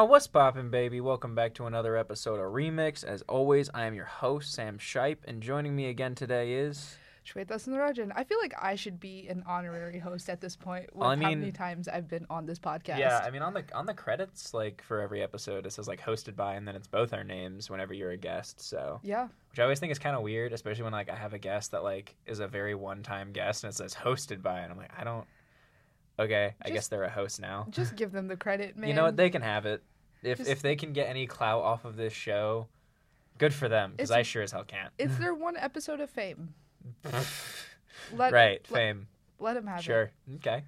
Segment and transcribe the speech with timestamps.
[0.00, 0.98] yo, what's poppin', baby?
[0.98, 3.04] Welcome back to another episode of Remix.
[3.04, 6.96] As always, I am your host, Sam Shipe, and joining me again today is.
[7.26, 8.10] Shweta Sunarajan.
[8.16, 11.16] I feel like I should be an honorary host at this point with Well, I
[11.16, 12.96] how many times I've been on this podcast.
[12.96, 16.00] Yeah, I mean on the on the credits, like for every episode, it says like
[16.00, 18.58] hosted by, and then it's both our names whenever you're a guest.
[18.58, 19.28] So, yeah.
[19.50, 21.72] which I always think is kind of weird, especially when like I have a guest
[21.72, 24.98] that like is a very one-time guest, and it says hosted by, and I'm like,
[24.98, 25.26] I don't.
[26.18, 27.66] Okay, I guess they're a host now.
[27.70, 28.88] Just give them the credit, man.
[28.88, 29.16] You know what?
[29.16, 29.82] They can have it.
[30.22, 32.68] If Just- if they can get any clout off of this show,
[33.38, 33.92] good for them.
[33.92, 34.92] Because It's- I sure as hell can't.
[34.98, 36.54] It's their one episode of fame.
[38.12, 39.08] Let, right, let, fame.
[39.38, 39.82] let them have it.
[39.84, 40.10] Sure.
[40.36, 40.64] Okay.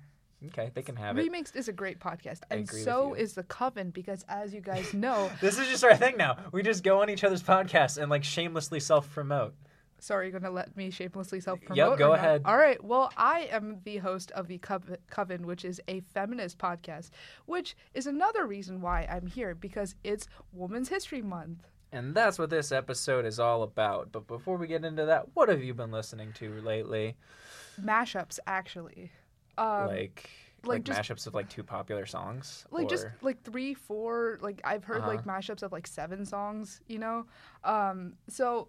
[0.49, 1.31] Okay, they can have it.
[1.31, 3.15] Remixed is a great podcast, I and agree with so you.
[3.15, 6.37] is the Coven because, as you guys know, This is just our thing now.
[6.51, 9.55] We just go on each other's podcasts and like shamelessly self-promote.
[10.03, 11.77] Sorry, you're gonna let me shamelessly self-promote.
[11.77, 12.43] Yep, go ahead.
[12.45, 12.83] All right.
[12.83, 17.11] Well, I am the host of the Coven, Coven, which is a feminist podcast,
[17.47, 21.67] which is another reason why I'm here because it's Women's History Month.
[21.93, 24.13] And that's what this episode is all about.
[24.13, 27.17] But before we get into that, what have you been listening to lately?
[27.83, 29.11] mashups actually
[29.59, 30.29] um like
[30.65, 32.65] like like, just- mashups of like two popular songs?
[32.71, 35.39] like just like three four like i've heard like Uh-huh.
[35.39, 37.27] mashups of like seven songs you know
[37.65, 38.69] um so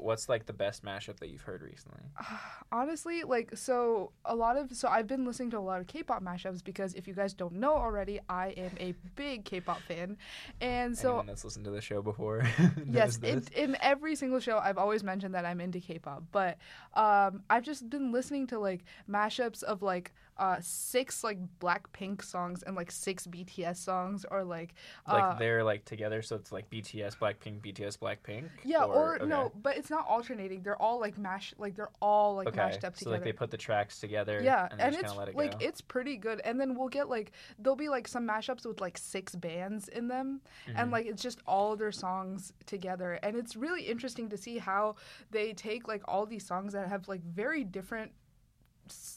[0.00, 2.02] What's like the best mashup that you've heard recently?
[2.72, 6.22] honestly like so a lot of so i've been listening to a lot of k-pop
[6.22, 10.16] mashups because if you guys don't know already i am a big k-pop fan
[10.60, 12.46] and so Anyone that's listened to the show before?
[12.86, 16.58] yes in, in every single show i've always mentioned that i'm into k-pop but
[16.94, 22.62] um i've just been listening to like mashups of like uh six like blackpink songs
[22.62, 24.74] and like six bts songs or like
[25.06, 28.48] like uh, they're like together, so it's like BTS, Blackpink, BTS, Blackpink.
[28.64, 29.26] yeah or, okay.
[29.26, 30.62] no but it's not alternating.
[30.62, 33.32] They're all like mashed, like they're all like Okay, mashed up so together like they
[33.32, 34.40] put the tracks together.
[34.42, 36.40] yeah and, and, just it's let it like it's pretty good.
[36.44, 40.08] And then we'll get like there'll be like some mashups with like six bands in
[40.08, 40.40] them
[40.74, 40.92] and Mhm.
[40.92, 43.14] like it's just all their songs together.
[43.22, 44.96] And it's really interesting to see how
[45.30, 48.12] they take like all these songs that have like very different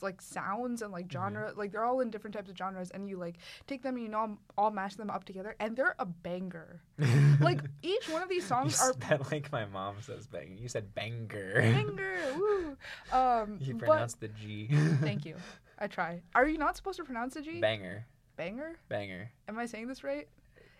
[0.01, 1.11] like sounds and like Mm-hmm.
[1.17, 3.35] genre like they're all in different types of genres and you like
[3.67, 6.81] take them and you know all mash them up together and they're a banger
[7.41, 10.55] like each one of these You songs are said that like my mom says banger
[10.59, 11.61] You said banger.
[11.61, 12.77] banger woo
[13.11, 14.69] um you but pronounced the G.
[15.01, 15.35] thank you
[15.79, 18.05] i try are you not supposed to pronounce the g Banger.
[18.37, 19.31] banger Banger.
[19.47, 20.27] am i saying this right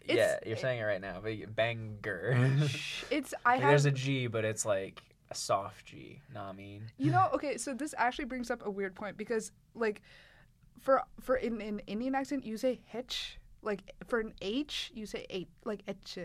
[0.08, 2.36] yeah, you're saying it right now, but banger.
[3.12, 5.00] it's i Like, have There's a G, but it's like
[5.32, 6.22] a soft G.
[6.34, 6.84] Know I mean?
[6.98, 10.02] You know, okay, so this actually brings up a weird point because like
[10.80, 13.38] for for in in Indian accent you say hitch.
[13.64, 16.18] Like for an H you say eight like etch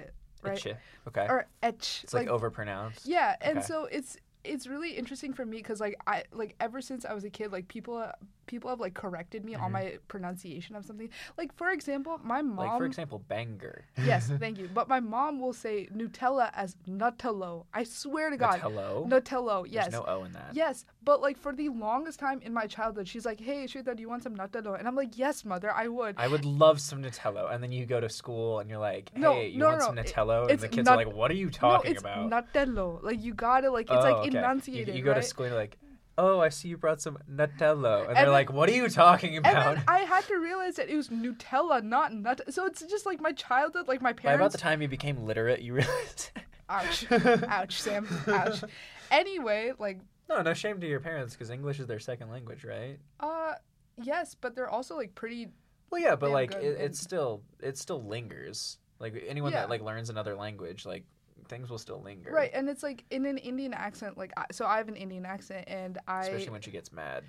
[0.42, 0.76] right?
[1.08, 1.26] Okay.
[1.28, 2.00] Or etch.
[2.04, 3.02] it's like, overpronounced.
[3.04, 3.66] Yeah, and Okay.
[3.66, 7.24] so it's it's really interesting for me because like I like ever since I was
[7.24, 8.10] a kid like people
[8.46, 9.72] people have like corrected me on Mhm.
[9.72, 11.08] my pronunciation of something.
[11.36, 13.84] Like for example, my mom Like for example, banger.
[14.04, 14.68] Yes, thank you.
[14.72, 17.66] But my mom will say Nutella as Nutello.
[17.74, 18.60] I swear to God.
[18.60, 19.06] Hello.
[19.08, 19.86] Nutello, yes.
[19.90, 20.50] There's no O in that.
[20.54, 24.00] Yes, but like for the longest time in my childhood, she's like, "Hey, Shweta, do
[24.02, 27.02] you want some Nutello?" And I'm like, "Yes, mother, I would." I would love some
[27.02, 27.52] Nutello.
[27.52, 29.86] and then you go to school and you're like, "Hey, No, you no, want no,
[29.86, 32.00] some it- Nutella?" and the kids nut- are like, "What are you talking no, it's
[32.00, 33.02] about?" Nutello.
[33.02, 34.30] Like you gotta like it's Oh, like okay.
[34.30, 35.22] You- enunciated, You, go right?
[35.22, 35.78] to school and you're like,
[36.18, 38.88] "Oh, I see you brought some Nutella," and, And they're then- like, "What are you
[38.88, 42.40] talking about?" I had to realize that it was Nutella, not nut.
[42.50, 44.38] So it's just like my childhood, like my parents.
[44.40, 46.30] By about the time you became literate, you realized.
[46.68, 48.64] Ouch, ouch, Sam, ouch.
[49.10, 52.98] Anyway, like, no, no shame to your parents because English is their second language, right?
[53.20, 53.54] uh,
[54.02, 55.48] yes, but they're also like pretty.
[55.90, 58.78] Well, yeah, but like it, and- it still it still lingers.
[58.98, 59.60] Like anyone Yeah.
[59.60, 61.04] that like learns another language, like
[61.48, 62.30] things will still linger.
[62.30, 65.24] Right, and it's like in an Indian accent, like I, so I have an Indian
[65.26, 67.24] accent, and I Especially when she gets mad.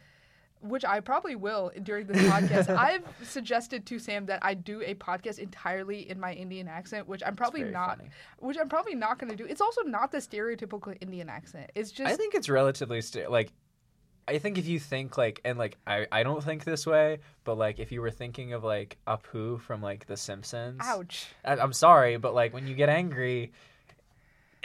[0.62, 2.76] which I probably will during this podcast.
[2.78, 7.22] I've suggested to Sam that I do a podcast entirely in my Indian accent, which
[7.26, 7.98] I'm probably not.
[7.98, 8.10] funny.
[8.40, 9.46] Which I'm probably not going to do.
[9.46, 11.72] It's also not the stereotypical Indian accent.
[11.76, 13.52] It's just I think it's relatively sta- like
[14.30, 17.58] I think if you think like and like I I don't think this way, but
[17.58, 20.82] like if you were thinking of like Apu from like The Simpsons.
[20.84, 21.28] ouch.
[21.46, 23.54] I, I'm sorry, but like when you get angry,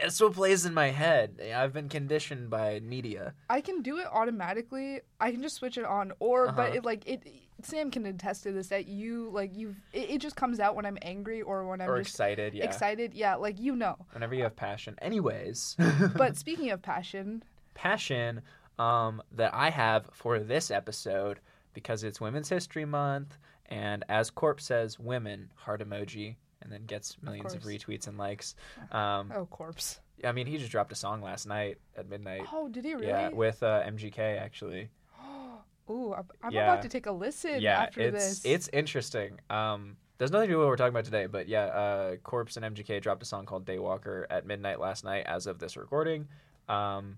[0.02, 1.40] it's what plays in my head.
[1.54, 3.34] I've been conditioned by media.
[3.49, 5.00] I can do it automatically.
[5.20, 6.76] I can just switch it on, or but Uh-huh.
[6.78, 7.22] it like it.
[7.62, 9.76] Sam can attest to this that you like you.
[9.93, 12.64] It, it just comes out when I'm angry or when I'm or excited, yeah.
[12.64, 13.14] excited.
[13.14, 13.96] Yeah, like you know.
[14.12, 14.96] Whenever you have passion.
[15.00, 15.76] Anyways.
[16.16, 17.43] But speaking of passion,
[17.75, 18.43] passion
[18.78, 21.38] um, that I have for this episode
[21.75, 27.17] because it's Women's History Month, and as Corpse says, women heart emoji, and then gets
[27.23, 27.75] millions of, course.
[27.75, 28.55] retweets and likes.
[28.93, 30.00] Um, oh corpse.
[30.25, 32.43] I mean, he just dropped a song last night at midnight.
[32.53, 33.06] Oh, did he really?
[33.09, 34.91] Yeah, with uh, MGK actually.
[35.91, 36.70] Ooh, I'm, I'm Yeah.
[36.73, 38.44] about to take a listen yeah, after it's this.
[38.44, 39.41] it's interesting.
[39.50, 42.56] Um, There's nothing to do with what we're talking about today, but yeah, uh, Corpse
[42.56, 46.29] and MGK dropped a song called Daywalker at midnight last night as of this recording.
[46.69, 47.17] Um,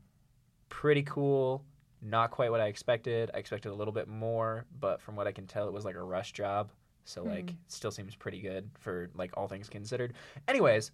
[0.71, 1.63] pretty cool.
[2.01, 3.31] Not quite what I expected.
[3.35, 5.95] I expected a little bit more, but from what I can tell, it was like
[5.97, 6.71] a rush job.
[7.05, 7.57] So like, Hmm.
[7.67, 10.15] it still seems pretty good for like all things considered.
[10.49, 10.91] Anyways,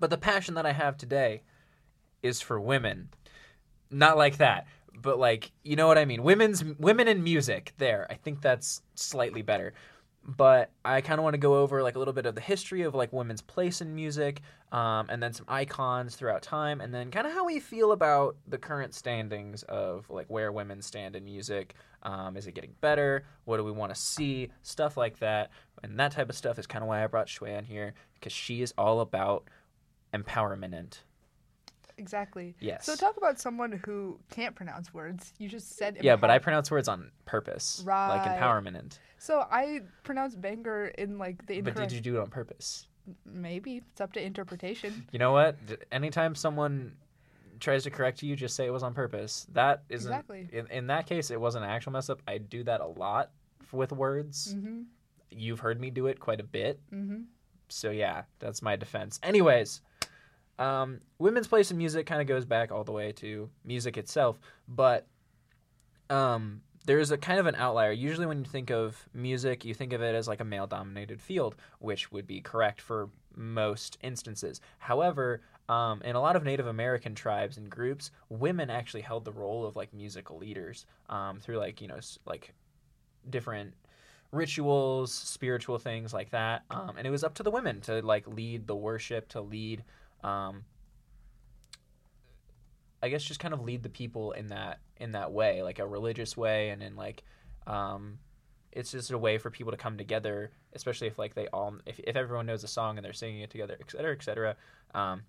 [0.00, 1.42] but the passion that I have today
[2.22, 3.08] is for women.
[3.90, 6.22] Not like that, but like you know what I mean.
[6.22, 7.72] Women's women in music.
[7.78, 9.72] There, I think that's slightly better.
[10.26, 12.80] But I kind of want to go over like a little bit of the history
[12.82, 14.40] of like women's place in music,
[14.72, 18.36] um, and then some icons throughout time, and then kind of how we feel about
[18.48, 21.74] the current standings of like where women stand in music.
[22.04, 23.24] Um, is it getting better?
[23.44, 24.50] What do we want to see?
[24.62, 25.50] Stuff like that,
[25.82, 28.32] and that type of stuff is kind of why I brought Shui on here because
[28.32, 29.44] she is all about
[30.12, 30.98] empowerment.
[31.96, 32.54] Exactly.
[32.60, 32.86] Yes.
[32.86, 35.32] So talk about someone who can't pronounce words.
[35.38, 38.38] You just said Yeah, but I pronounce words on purpose, like Right.
[38.38, 38.98] empowerment.
[39.18, 42.86] So I pronounce banger in like the But did you do it on purpose?
[43.24, 45.06] Maybe it's up to interpretation.
[45.12, 45.56] You know what?
[45.92, 46.96] Anytime someone
[47.60, 49.46] tries to correct you, just say it was on purpose.
[49.52, 50.10] That isn't.
[50.10, 50.48] Exactly.
[50.52, 52.22] In, in that case, it wasn't an actual mess up.
[52.26, 53.30] I do that a lot
[53.72, 54.54] with words.
[54.54, 54.82] Mm-hmm.
[55.30, 56.80] You've heard me do it quite a bit.
[56.92, 57.22] Mm-hmm.
[57.68, 59.18] So yeah, that's my defense.
[59.22, 59.80] Anyways,
[60.58, 64.38] um, women's place in music kind of goes back all the way to music itself,
[64.68, 65.06] but
[66.10, 67.90] um, there's a kind of an outlier.
[67.90, 71.56] Usually, when you think of music, you think of it as like a male-dominated field,
[71.78, 74.60] which would be correct for most instances.
[74.78, 79.32] However, um, in a lot of Native American tribes and groups, women actually held the
[79.32, 82.52] role of like musical leaders um, through like you know like
[83.30, 83.74] different
[84.30, 86.64] rituals, spiritual things like that.
[86.70, 89.84] Um, and it was up to the women to like lead the worship, to lead,
[90.22, 90.64] um,
[93.02, 95.86] I guess, just kind of lead the people in that in that way, like a
[95.86, 97.22] religious way, and in like,
[97.66, 98.18] um,
[98.72, 101.98] it's just a way for people to come together, especially if like they all, if,
[102.00, 104.56] if everyone knows a song and they're singing it together, et cetera, et cetera.
[104.94, 105.22] Um,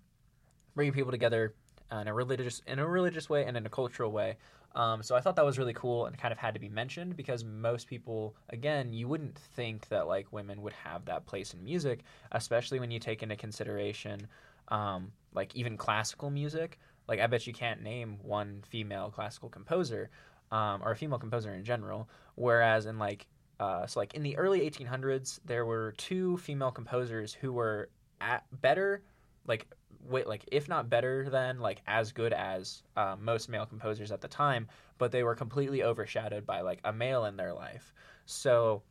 [0.76, 1.54] bringing people together
[1.90, 4.36] in a religious in a religious way and in a cultural way.
[4.76, 7.16] Um, so I thought that was really cool and kind of had to be mentioned
[7.16, 11.64] because most people, again, you wouldn't think that like women would have that place in
[11.64, 12.00] music,
[12.32, 14.28] especially when you take into consideration
[14.68, 16.78] um, like even classical music.
[17.08, 20.10] Like I bet you can't name one female classical composer
[20.52, 22.10] um, or a female composer in general.
[22.34, 23.26] Whereas in like
[23.58, 27.88] uh, so like in the early 1800s, there were two female composers who were
[28.20, 29.02] at better
[29.46, 29.66] like
[30.08, 34.20] wait like if not better than like as good as uh, most male composers at
[34.20, 37.92] the time but they were completely overshadowed by like a male in their life.
[38.24, 38.82] So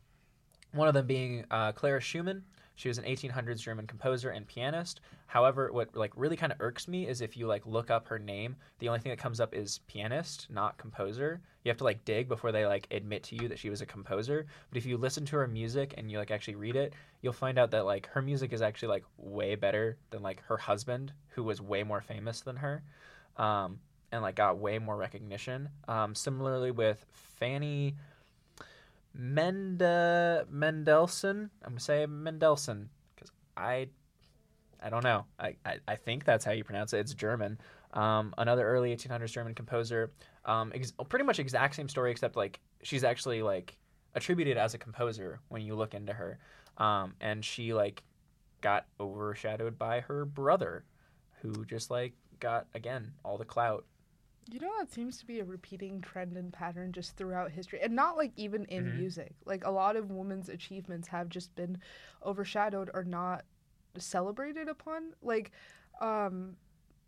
[0.72, 2.44] one of them being uh, clara schumann
[2.76, 5.02] she was an 1800s german composer and pianist.
[5.28, 8.20] However what like really kind of irks me is if you like look up her
[8.20, 11.42] name the only thing that comes up is pianist not composer.
[11.64, 13.86] You have to like dig before they like admit to you that she was a
[13.86, 14.46] composer.
[14.70, 17.58] But if you listen to her music and you like actually read it you'll find
[17.58, 21.44] out that like her music is actually like way better than like her husband who
[21.44, 22.84] was way more famous than her
[23.38, 23.80] um,
[24.12, 25.70] and like got way more recognition.
[25.88, 27.96] Um, similarly with fanny
[29.18, 31.50] Mende Mendelssohn.
[31.64, 33.88] I'm gonna say Mendelssohn because I
[34.82, 35.26] I don't know.
[35.40, 37.00] I, I, I think that's how you pronounce it.
[37.00, 37.58] It's German.
[37.94, 40.12] Um, another early 1800s German composer.
[40.46, 43.78] Um, ex- pretty much exact same story, except like she's actually like
[44.14, 46.38] attributed as a composer when you look into her.
[46.78, 48.04] Um, and she like
[48.62, 50.84] got overshadowed by her brother,
[51.42, 53.86] who just like got again all the clout.
[54.52, 57.96] You know that seems to be a repeating trend and pattern just throughout history, and
[57.96, 58.98] not like even in Mhm.
[59.00, 59.34] music.
[59.46, 61.80] Like a lot of women's achievements have just been
[62.24, 63.44] overshadowed or not
[63.98, 65.14] celebrated upon.
[65.22, 65.52] Like,
[66.00, 66.58] um,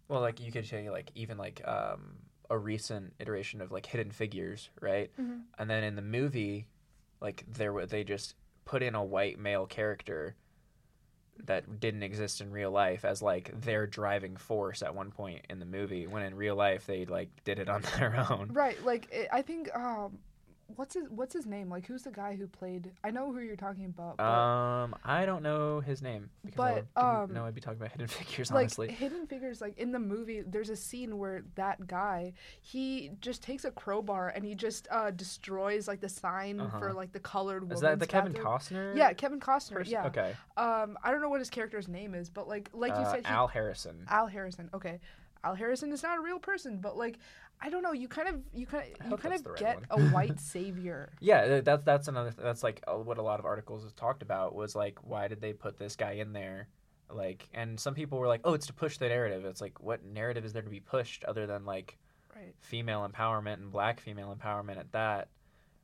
[0.08, 2.18] Well, like you could say like even like um,
[2.50, 5.12] a recent iteration of like Hidden Figures, right?
[5.20, 5.44] Mhm.
[5.60, 6.68] And then in the movie,
[7.22, 10.36] like there were they just put in a white male character
[11.46, 15.60] that didn't exist in real life as like their driving force at one point in
[15.60, 18.50] the movie when in real life they like did it on their own.
[18.52, 18.84] right?
[18.86, 20.18] Like it, I think, um,
[20.76, 21.70] what's his what's his name?
[21.70, 22.92] Like who's the guy who played?
[23.04, 24.18] I know who you're talking about.
[24.18, 27.62] But, Um, I don't know his name because I But, didn't um, know I'd be
[27.62, 28.52] talking about Hidden Figures.
[28.52, 33.12] like honestly, hidden figures like in the movie there's a scene where that guy he
[33.22, 36.80] just takes a crowbar and he just uh destroys like the sign Uh-huh.
[36.80, 38.34] for like the colored is that the Kevin.
[38.34, 38.96] Costner?
[38.96, 39.92] yeah kevin costner person?
[39.94, 40.36] yeah Okay.
[40.58, 43.26] um i don't know what his character's name is but like like you Uh, said
[43.26, 44.06] he, Al Harrison.
[44.10, 45.00] al harrison okay
[45.44, 47.18] al harrison is not a real person but like
[47.62, 50.02] i don't know you kind of you kind of you kind of right get a
[50.10, 54.22] white savior Yeah, that's that's another that's like what a lot of articles have talked
[54.22, 56.68] about was like why did they put this guy in there?
[57.10, 60.04] Like and some people were like, "Oh, it's to push the narrative." It's like what
[60.06, 61.98] narrative is there to be pushed other than like
[62.36, 65.30] right female empowerment and black female empowerment at that?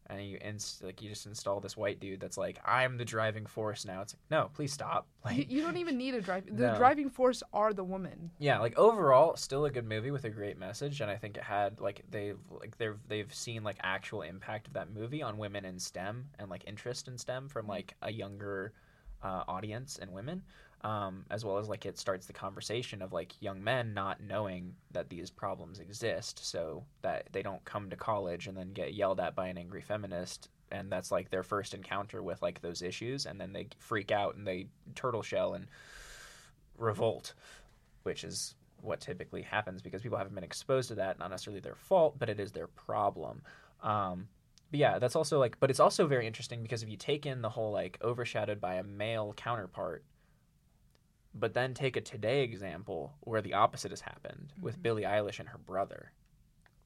[0.08, 3.46] And you ins- like you just install this white dude that's like I'm the driving
[3.46, 4.02] force now.
[4.02, 5.08] It's like no, please stop.
[5.26, 6.46] Like You, you don't even need a drive.
[6.48, 6.76] The No.
[6.76, 8.32] driving force are the women.
[8.40, 11.44] yeah, like overall, still a good movie with a great message, and I think it
[11.44, 15.64] had like they've like they've they've seen like actual impact of that movie on women
[15.64, 18.74] in STEM and like interest in STEM from like a younger
[19.24, 20.44] uh, audience and women,
[20.84, 24.76] um, as well as like it starts the conversation of like young men not knowing
[24.92, 29.20] that these problems exist, so that they don't come to college and then get yelled
[29.20, 30.50] at by an angry feminist.
[30.72, 34.36] And that's like their first encounter with like those issues, and then they freak out
[34.36, 35.68] and they turtle shell and
[36.78, 37.34] revolt,
[38.04, 41.20] which is what typically happens because people haven't been exposed to that.
[41.20, 43.42] Not necessarily their fault, but it is their problem.
[43.82, 44.28] Um,
[44.72, 47.42] but yeah, that's also like, but it's also very interesting because if you take in
[47.42, 50.04] the whole like overshadowed by a male counterpart,
[51.34, 54.82] but then take a today example where the opposite has happened with Mhm.
[54.84, 56.12] Billie Eilish and her brother.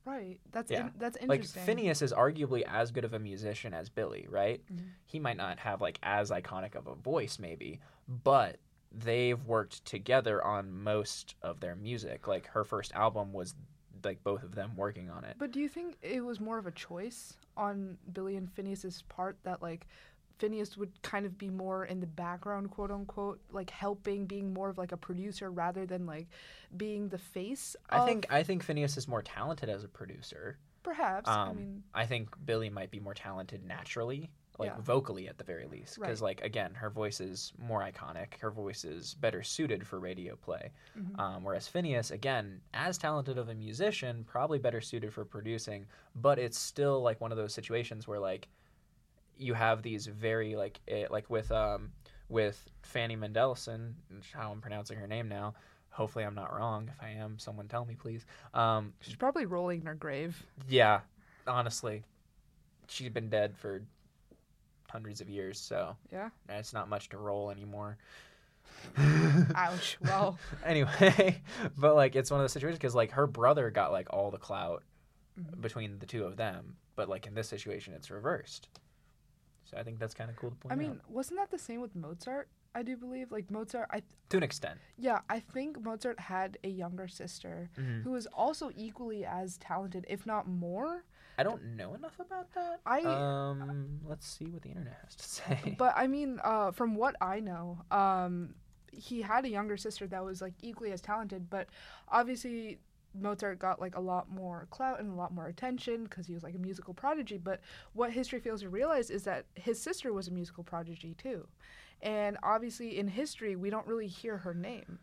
[0.05, 0.39] Right.
[0.51, 0.87] That's Yeah.
[0.87, 1.59] in, that's interesting.
[1.59, 1.65] Like.
[1.65, 4.65] Phineas is arguably as good of a musician as Billie, right?
[4.71, 4.91] Mhm.
[5.05, 8.57] He might not have like as iconic of a voice, maybe, but
[8.91, 12.25] they've worked together on most of their music.
[12.25, 13.53] Like her first album was
[14.03, 15.35] like both of them working on it.
[15.37, 19.37] But do you think it was more of a choice on Billie and Phineas's part
[19.43, 19.87] that like
[20.37, 24.69] Phineas would kind of be more in the background, quote unquote, like helping, being more
[24.69, 26.27] of like a producer rather than like
[26.75, 27.75] being the face?
[27.89, 30.57] I of- think I think Phineas is more talented as a producer.
[30.83, 31.27] perhaps.
[31.27, 34.79] I Um, mean, I think Billie might be more talented naturally, like Yeah.
[34.79, 36.39] vocally at the very least, because Right.
[36.39, 38.35] like again, her voice is more iconic.
[38.39, 40.71] Her voice is better suited for radio play.
[40.97, 41.19] Mhm.
[41.19, 45.87] Um, whereas Phineas, again, as talented of a musician, probably better suited for producing.
[46.15, 48.47] But it's still like one of those situations where like
[49.37, 51.91] you have these very like it, like with um
[52.29, 53.95] with Fanny Mendelssohn,
[54.33, 55.53] how I'm pronouncing her name now.
[55.89, 56.89] Hopefully, I'm not wrong.
[56.93, 58.25] If I am, someone tell me, please.
[58.53, 60.45] Um, she's probably rolling in her grave.
[60.69, 60.99] yeah,
[61.47, 62.03] honestly,
[62.87, 63.81] she's been dead for
[64.89, 66.29] hundreds of years, so Yeah.
[66.49, 67.97] it's not much to roll anymore.
[69.55, 69.97] Ouch.
[70.01, 71.41] Well, anyway,
[71.77, 74.37] but like it's one of those situations because like her brother got like all the
[74.37, 74.83] clout
[75.39, 75.61] Mhm.
[75.61, 78.69] between the two of them, but like in this situation, it's reversed.
[79.69, 81.59] So I think that's kind of cool to point I mean, out wasn't that the
[81.59, 82.47] same with Mozart?
[82.73, 83.87] I do believe like Mozart.
[83.91, 84.79] I to an extent.
[84.97, 88.03] yeah, I think Mozart had a younger sister Mhm.
[88.03, 91.03] who was also equally as talented, if not more.
[91.39, 92.79] I don't know enough about that.
[92.85, 95.75] I- um, let's see what the internet has to say.
[95.77, 98.55] But I mean, uh, from what I know, um,
[98.91, 101.49] he had a younger sister that was like equally as talented.
[101.49, 101.67] But
[102.07, 102.79] obviously,
[103.19, 106.43] Mozart got like a lot more clout and a lot more attention because he was
[106.43, 107.37] like a musical prodigy.
[107.37, 107.61] But
[107.93, 111.47] what history fails to realize is that his sister was a musical prodigy too,
[112.01, 114.99] and obviously in history we don't really hear her name,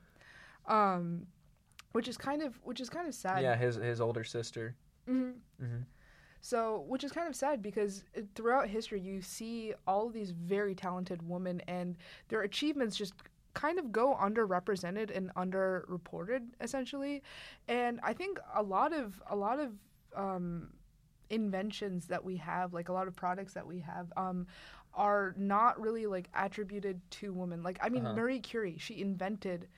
[0.67, 1.27] um,
[1.93, 3.43] which is kind of which is kind of sad.
[3.43, 4.75] yeah, his his older sister.
[5.07, 5.83] hmm hmm
[6.41, 10.31] So, which is kind of sad because uh, throughout history, you see all of these
[10.31, 11.97] very talented women, and
[12.29, 13.15] their achievements just
[13.55, 17.23] kind of go underrepresented and underreported, essentially.
[17.69, 19.73] And I think a lot of a lot of
[20.17, 20.69] um,
[21.31, 24.47] inventions that we have, like a lot of products that we have, um,
[24.93, 27.63] are not really like attributed to women.
[27.63, 28.15] Like, I mean, Uh-huh.
[28.17, 29.69] Marie Curie, she invented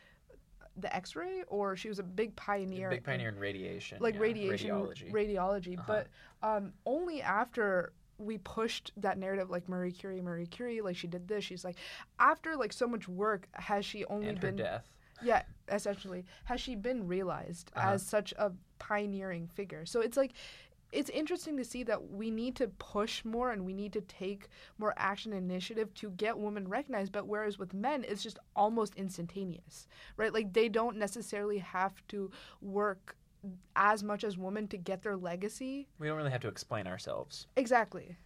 [0.78, 2.90] the X-ray, or she was a big pioneer.
[2.90, 3.96] Big in- pioneer in radiation.
[4.00, 5.10] like yeah, radiation radiology.
[5.12, 5.84] radiology, Uh-huh.
[5.86, 6.08] but
[6.42, 11.28] um, only after we pushed that narrative like Marie Curie, Marie Curie, like she did
[11.28, 11.44] this.
[11.44, 11.76] She's like,
[12.18, 14.88] after like so much work, has she only and been death.
[15.22, 17.92] yeah, essentially, has she been realized Uh-huh.
[17.94, 19.84] as such a pioneering figure?
[19.86, 20.32] So it's like,
[20.92, 24.48] it's interesting to see that we need to push more and we need to take
[24.78, 27.10] more action initiative to get women recognized.
[27.12, 30.32] But whereas with men, it's just almost instantaneous, right?
[30.32, 32.30] Like they don't necessarily have to
[32.62, 33.16] work
[33.74, 35.88] as much as women to get their legacy.
[35.98, 37.46] We don't really have to explain ourselves.
[37.56, 38.16] Exactly.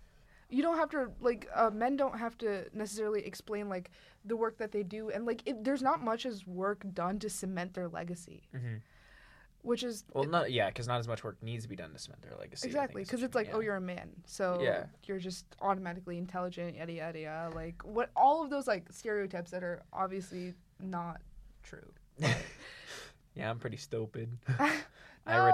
[0.49, 3.91] You don't have to like uh, men don't have to necessarily explain like
[4.25, 7.31] the work that they do and like it, there's not much as work done to
[7.31, 8.77] cement their legacy, hmm
[9.63, 11.99] which is Well, not yeah, because not as much work needs to be done to
[11.99, 12.67] cement their legacy.
[12.67, 13.57] Exactly because it's like yeah.
[13.57, 14.87] oh you're a man so Yeah.
[15.05, 19.63] you're just automatically intelligent yada yada yada like what all of those like stereotypes that
[19.63, 21.21] are obviously not
[21.63, 21.93] true.
[23.35, 24.37] yeah, I'm pretty stupid.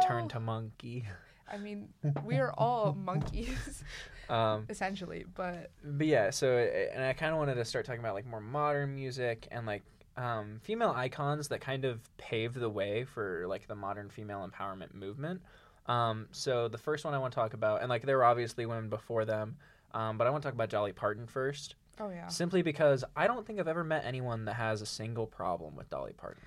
[0.09, 0.29] Return No.
[0.29, 1.05] to monkey.
[1.51, 1.89] I mean
[2.25, 3.83] we are all monkeys
[4.29, 8.15] Um, essentially, but but yeah, so and I kind of wanted to start talking about
[8.15, 9.83] like more modern music and like
[10.17, 14.95] um, female icons that kind of paved the way for like the modern female empowerment
[14.95, 15.43] movement.
[15.87, 18.67] Um, so the first one I want to talk about, and like there were obviously
[18.67, 19.57] women before them,
[19.93, 22.27] um, but I want to talk about Dolly Parton first, oh yeah.
[22.27, 25.89] simply because I don't think I've ever met anyone that has a single problem with
[25.91, 26.43] Dolly Parton.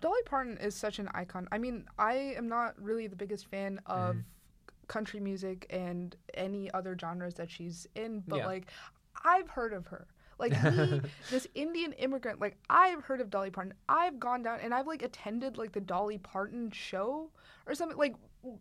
[0.00, 1.48] Dolly Parton is such an icon.
[1.52, 4.20] I mean, I am not really the biggest fan of mm-hmm.
[4.88, 8.46] country music and any other genres that she's in, but Yeah.
[8.46, 8.66] like
[9.24, 10.06] I've heard of her.
[10.38, 13.74] Like me, this Indian immigrant, like I've heard of Dolly Parton.
[13.88, 17.30] I've gone down and I've like attended like the Dolly Parton show
[17.66, 18.14] or something like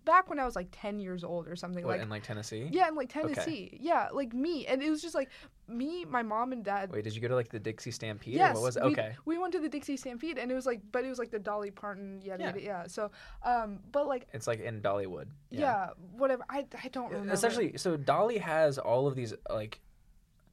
[0.05, 2.67] back when I was like 10 years old or something What, like in like Tennessee?
[2.71, 3.77] yeah, in like Tennessee.
[3.81, 4.65] Yeah, like me.
[4.67, 5.29] And it was just like
[5.67, 8.35] me, my mom and dad Wait, did you go to like the Dixie Stampede?
[8.35, 8.83] Yes, what was it?
[8.83, 9.15] Okay.
[9.25, 11.39] we went to the Dixie Stampede, and it was like, but it was like the
[11.39, 12.53] Dolly Parton, yeah, Yeah.
[12.55, 12.61] yeah.
[12.63, 12.87] yeah.
[12.87, 13.11] So,
[13.43, 15.27] um, but like, It's like in Dollywood.
[15.49, 16.43] yeah, whatever.
[16.49, 17.33] I, I don't remember.
[17.33, 19.79] Essentially, so Dolly has all of these like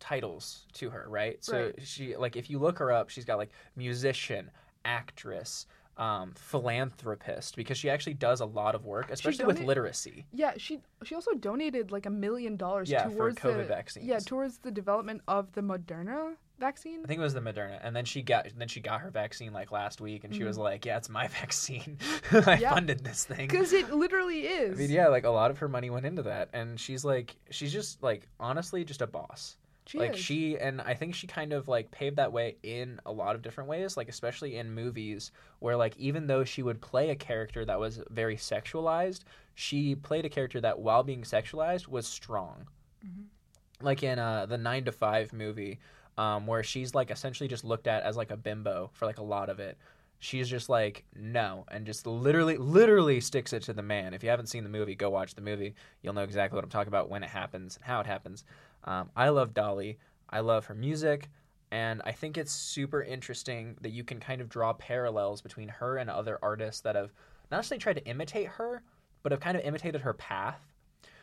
[0.00, 1.42] titles to her, right?
[1.44, 1.74] So Right.
[1.82, 4.50] she like if you look her up, she's got like musician,
[4.84, 5.66] actress,
[6.02, 10.26] um, philanthropist because she actually does a lot of work, especially with literacy.
[10.32, 14.06] Yeah, she she also donated like a million dollars Yeah, for towards COVID the vaccines.
[14.06, 17.00] yeah towards the development of the Moderna vaccine.
[17.04, 19.52] I think it was the Moderna, and then she got then she got her vaccine
[19.52, 21.99] like last week, and she was like, "Yeah, it's my vaccine.
[22.02, 22.06] I
[22.37, 22.61] Mm-hmm.
[22.62, 22.75] Yeah.
[22.75, 25.68] funded this thing." Because it literally is." I mean, yeah, like a lot of her
[25.68, 29.56] money went into that, and she's like, she's just like honestly just a boss.
[29.86, 30.20] She like is.
[30.20, 33.42] she and I think she kind of like paved that way in a lot of
[33.42, 37.64] different ways, like especially in movies where like even though she would play a character
[37.64, 39.20] that was very sexualized,
[39.54, 42.66] she played a character that while being sexualized was strong.
[43.04, 43.84] Mm-hmm.
[43.84, 45.80] Like in uh, the Nine to Five movie,
[46.16, 49.24] um, where she's like essentially just looked at as like a bimbo for like a
[49.24, 49.76] lot of it.
[50.24, 54.14] She's just like no, and just literally, literally sticks it to the man.
[54.14, 55.74] If you haven't seen the movie, go watch the movie.
[56.00, 58.44] You'll know exactly what I'm talking about when it happens and how it happens.
[58.84, 59.98] Um, I love Dolly.
[60.30, 61.28] I love her music,
[61.72, 65.96] and I think it's super interesting that you can kind of draw parallels between her
[65.96, 67.10] and other artists that have
[67.50, 68.84] not necessarily tried to imitate her,
[69.24, 70.71] but have kind of imitated her path.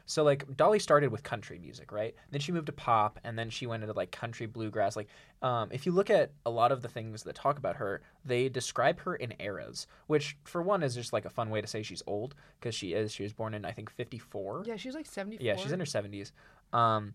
[0.10, 2.16] So like Dolly started with country music, right?
[2.32, 4.96] Then she moved to pop, and then she went into like country bluegrass.
[4.96, 5.08] Like,
[5.44, 8.50] um, if you look at a lot of the things that talk about her, they
[8.50, 11.84] describe her in eras, which for one is just like a fun way to say
[11.84, 13.12] she's old because she is.
[13.14, 14.64] She was born in I think fifty four.
[14.66, 15.38] yeah, she's like seventy.
[15.40, 16.32] Yeah, she's in her seventies.
[16.74, 17.14] Um,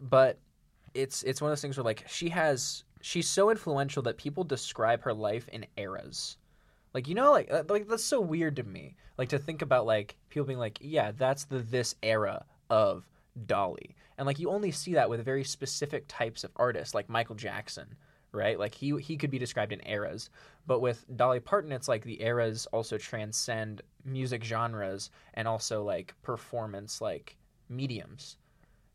[0.00, 0.40] but
[0.94, 4.42] it's it's one of those things where like she has she's so influential that people
[4.42, 6.38] describe her life in eras.
[6.92, 8.96] Like you know, like uh, like that's so weird to me.
[9.16, 13.08] Like to think about like people being like, yeah, that's the this era of
[13.46, 17.36] Dolly, and like you only see that with very specific types of artists, like Michael
[17.36, 17.94] Jackson,
[18.32, 18.58] right?
[18.58, 20.30] Like he he could be described in eras,
[20.66, 26.14] but with Dolly Parton, it's like the eras also transcend music genres and also like
[26.22, 27.36] performance like
[27.68, 28.36] mediums.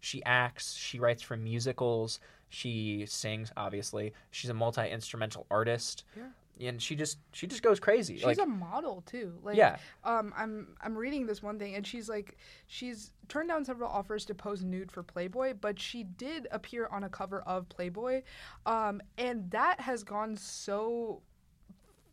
[0.01, 3.51] She acts, she writes for musicals, she sings.
[3.57, 6.03] Obviously, she's a multi instrumental artist.
[6.15, 6.27] Yeah.
[6.59, 8.15] And she just she just goes crazy.
[8.15, 9.33] She's like a model too.
[9.43, 12.37] Like yeah, um I'm I'm reading this one thing and she's like
[12.67, 17.03] she's turned down several offers to pose nude for Playboy, but she did appear on
[17.03, 18.21] a cover of Playboy.
[18.65, 21.21] Um and that has gone so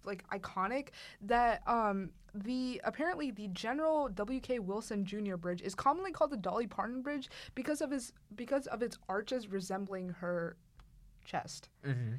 [0.04, 0.88] like iconic
[1.20, 4.58] that um the apparently the General W.K.
[4.58, 5.36] Wilson Jr.
[5.36, 9.48] Bridge is commonly called the Dolly Parton Bridge because of his because of its arches
[9.48, 10.56] resembling her
[11.24, 11.68] chest.
[11.84, 12.14] hmm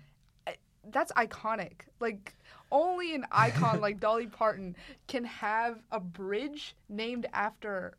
[0.92, 1.82] That's iconic.
[2.00, 2.36] Like
[2.72, 4.76] only an icon like Dolly Parton
[5.08, 7.98] can have a bridge named after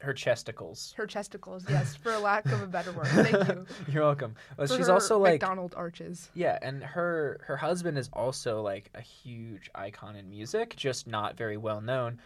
[0.00, 0.94] her chesticles.
[0.94, 1.68] her chesticles.
[1.68, 3.06] Yes, for lack of a better word.
[3.08, 3.66] Thank you.
[3.92, 4.34] You're welcome.
[4.56, 6.30] For she's also like McDonald arches.
[6.34, 11.36] Yeah, and her her husband is also like a huge icon in music, just not
[11.36, 12.18] very well known.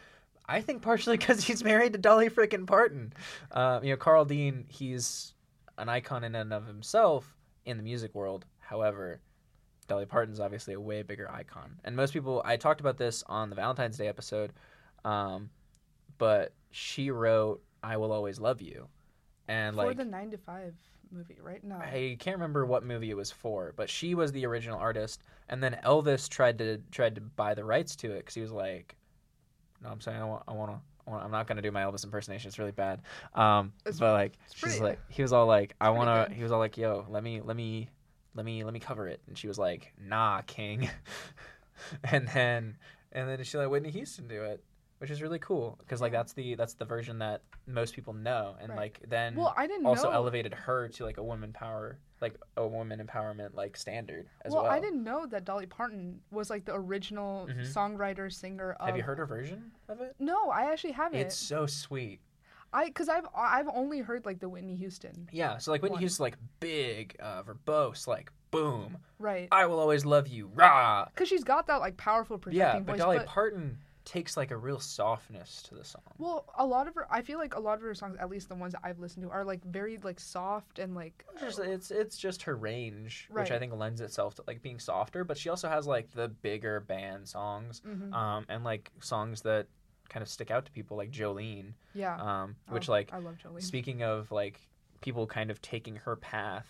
[0.47, 3.13] I think partially because he's married to Dolly frickin' Parton.
[3.51, 5.35] Uh, you know, Carl Dean, he's
[5.79, 7.35] an icon in and of himself
[7.65, 8.45] in the music world.
[8.75, 9.21] However,
[9.87, 11.77] Dolly Parton's obviously a way bigger icon.
[11.85, 14.53] And most people, I talked about this on the Valentine's Day episode,
[15.05, 15.49] um,
[16.19, 18.89] but she wrote "I Will Always Love You,"
[19.47, 20.75] and for like the nine to five
[21.13, 21.63] movie, right?
[21.63, 21.77] No.
[21.77, 25.63] I can't remember what movie it was for, but she was the original artist, and
[25.63, 28.97] then Elvis tried to tried to buy the rights to it because he was like,
[29.81, 32.49] "No, I'm saying I want, I want to." I'm not gonna do my Elvis impersonation.
[32.49, 33.03] It's really bad.
[33.35, 36.37] Um, It's- but like, she's like, he was all like, "I want to." good.
[36.37, 37.91] He was all like, "Yo, let me, let me,
[38.35, 40.91] let me, let me cover it," and she was like, "Nah, King."
[42.05, 42.77] and then,
[43.13, 44.63] and then she let Whitney Houston do it,
[44.99, 48.57] which is really cool because like that's the that's the version that most people know,
[48.61, 48.77] and Right.
[48.79, 50.15] like then Well, I didn't also know.
[50.15, 54.63] elevated her to like a woman power like a woman empowerment like standard as well,
[54.63, 57.71] well, I didn't know that Dolly Parton was like the original Mhm.
[57.71, 58.87] songwriter singer of.
[58.87, 61.19] have you heard her version of it No, I actually haven't.
[61.21, 62.21] it's so sweet
[62.75, 65.29] I because I've I've only heard like the Whitney Houston.
[65.33, 66.01] yeah so like Whitney One.
[66.01, 69.49] Houston's like big uh verbose like boom Right.
[69.51, 72.93] I will always love you rah Because she's got that like powerful projecting yeah but
[72.93, 72.99] voice.
[73.01, 76.95] Dolly but Parton takes like a real softness to the song well, a lot of
[76.95, 78.99] her, I feel like a lot of her songs, at least the ones that I've
[78.99, 81.25] listened to, are like very like soft and like.
[81.41, 85.25] Just- it's it's just her range which I think lends itself to like being softer
[85.25, 88.13] but she also has like the bigger band songs Mhm.
[88.13, 89.69] um and like songs that
[90.09, 92.17] kind of stick out to people, like Jolene, Yeah.
[92.21, 93.63] um, which Oh, like I love Jolene.
[93.63, 94.61] speaking of like
[95.01, 96.67] people kind of taking her path,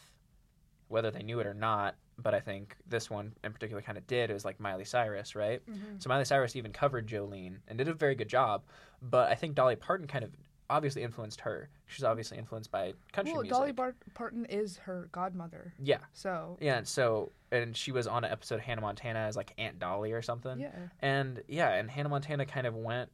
[0.89, 1.97] whether they knew it or not.
[2.17, 4.31] But I think this one in particular kind of did.
[4.31, 5.61] It was like Miley Cyrus, right?
[5.69, 6.01] Mhm.
[6.01, 8.63] So Miley Cyrus even covered Jolene and did a very good job.
[9.03, 10.31] But I think Dolly Parton kind of
[10.71, 11.69] obviously influenced her.
[11.87, 13.53] She's obviously influenced by country Well, music.
[13.59, 16.79] Dolly Bar- Parton is her godmother, yeah, so yeah.
[16.79, 20.13] And so and she was on an episode of Hannah Montana as like Aunt Dolly
[20.13, 20.59] or something.
[20.59, 20.89] yeah.
[21.03, 23.11] And yeah, and Hannah Montana kind of went,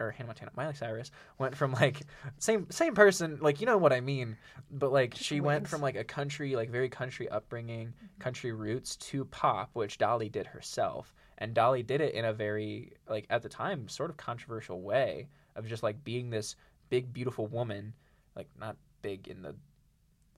[0.00, 2.02] or Hannah Montana, Miley Cyrus went from like
[2.38, 4.36] same same person, like you know what I mean,
[4.70, 8.20] but like she went from like a country, like very country upbringing, mm-hmm.
[8.20, 12.92] country roots to pop, which Dolly did herself, and Dolly did it in a very
[13.08, 16.56] like at the time sort of controversial way of just like being this
[16.90, 17.94] big beautiful woman,
[18.36, 19.54] like not big in the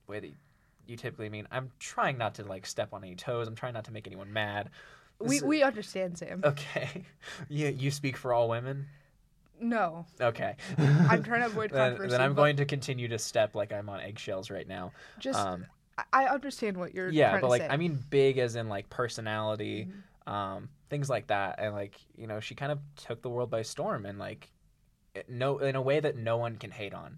[0.07, 0.31] way that
[0.87, 1.47] you typically mean.
[1.51, 3.47] I'm trying not to like step on any toes.
[3.47, 4.69] I'm trying not to make anyone mad.
[5.19, 6.41] We This- we understand Sam.
[6.43, 7.05] Okay.
[7.49, 8.87] You you speak for all women?
[9.59, 10.55] No, Okay.
[10.77, 12.11] I'm trying to avoid then, controversy.
[12.11, 14.91] then I'm but going to continue to step like I'm on eggshells right now.
[15.19, 15.65] just Um
[16.13, 17.09] I- understand what you're.
[17.09, 17.67] yeah, trying but to like say.
[17.69, 19.87] I mean big as in like personality,
[20.27, 20.31] Mhm.
[20.31, 23.61] um things like that and like, you know, she kind of took the world by
[23.63, 24.51] storm and like
[25.15, 27.17] it- no in a way that no one can hate on.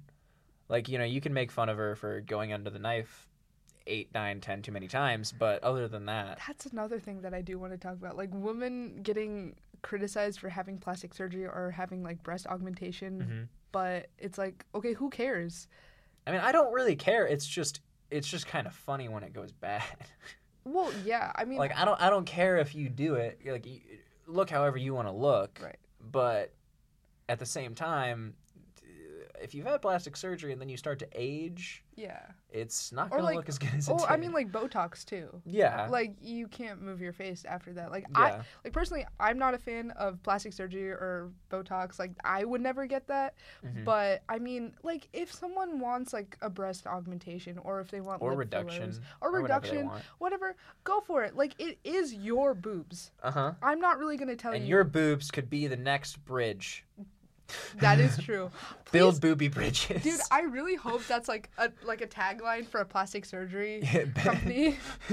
[0.69, 3.27] Like, you know, you can make fun of her for going under the knife
[3.87, 7.41] eight, nine, ten too many times, but other than that, That's another thing that I
[7.41, 8.15] do want to talk about.
[8.15, 13.47] Like women getting criticized for having plastic surgery or having like breast augmentation, Mhm.
[13.71, 15.67] but it's like, okay, who cares?
[16.27, 17.25] I mean, I don't really care.
[17.25, 19.83] It's just it's just kind of funny when it goes bad.
[20.65, 23.39] Well, yeah, I mean, like I don't I don't care if you do it.
[23.45, 23.79] Like you,
[24.27, 25.57] look however you want to look.
[25.63, 25.77] Right.
[26.11, 26.53] But
[27.27, 28.35] at the same time,
[29.41, 32.19] if you've had plastic surgery and then you start to age, yeah.
[32.51, 34.51] it's not Or, going like- to look as good as it Oh, I mean, like
[34.51, 35.41] Botox too.
[35.45, 35.87] yeah.
[35.89, 37.91] Like you can't move your face after that.
[37.91, 41.99] Like I, like personally, I'm not a fan of plastic surgery or Botox.
[41.99, 43.35] Like I would never get that.
[43.65, 43.85] Mhm.
[43.85, 48.21] But I mean, like if someone wants like a breast augmentation or if they want
[48.21, 50.03] or reduction fillers or whatever they reduction, want.
[50.19, 51.35] whatever, go for it.
[51.35, 53.11] Like it is your boobs.
[53.23, 53.53] Uh-huh.
[53.61, 54.63] I'm not really gonna tell And you.
[54.63, 56.85] And your boobs could be the next bridge.
[57.79, 58.51] That is true.
[58.91, 60.01] Build booby bridges.
[60.03, 63.81] Dude, I really hope that's like a like a tagline for a plastic surgery
[64.15, 64.77] company.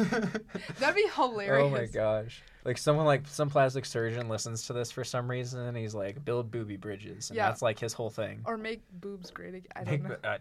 [0.78, 1.64] That'd be hilarious.
[1.64, 2.42] Oh my gosh.
[2.64, 6.24] Like someone like some plastic surgeon listens to this for some reason and he's like
[6.24, 7.48] build booby bridges and Yeah.
[7.48, 8.40] that's like his whole thing.
[8.44, 9.68] Or make boobs great again.
[9.76, 10.28] I Make- don't know.
[10.30, 10.38] uh,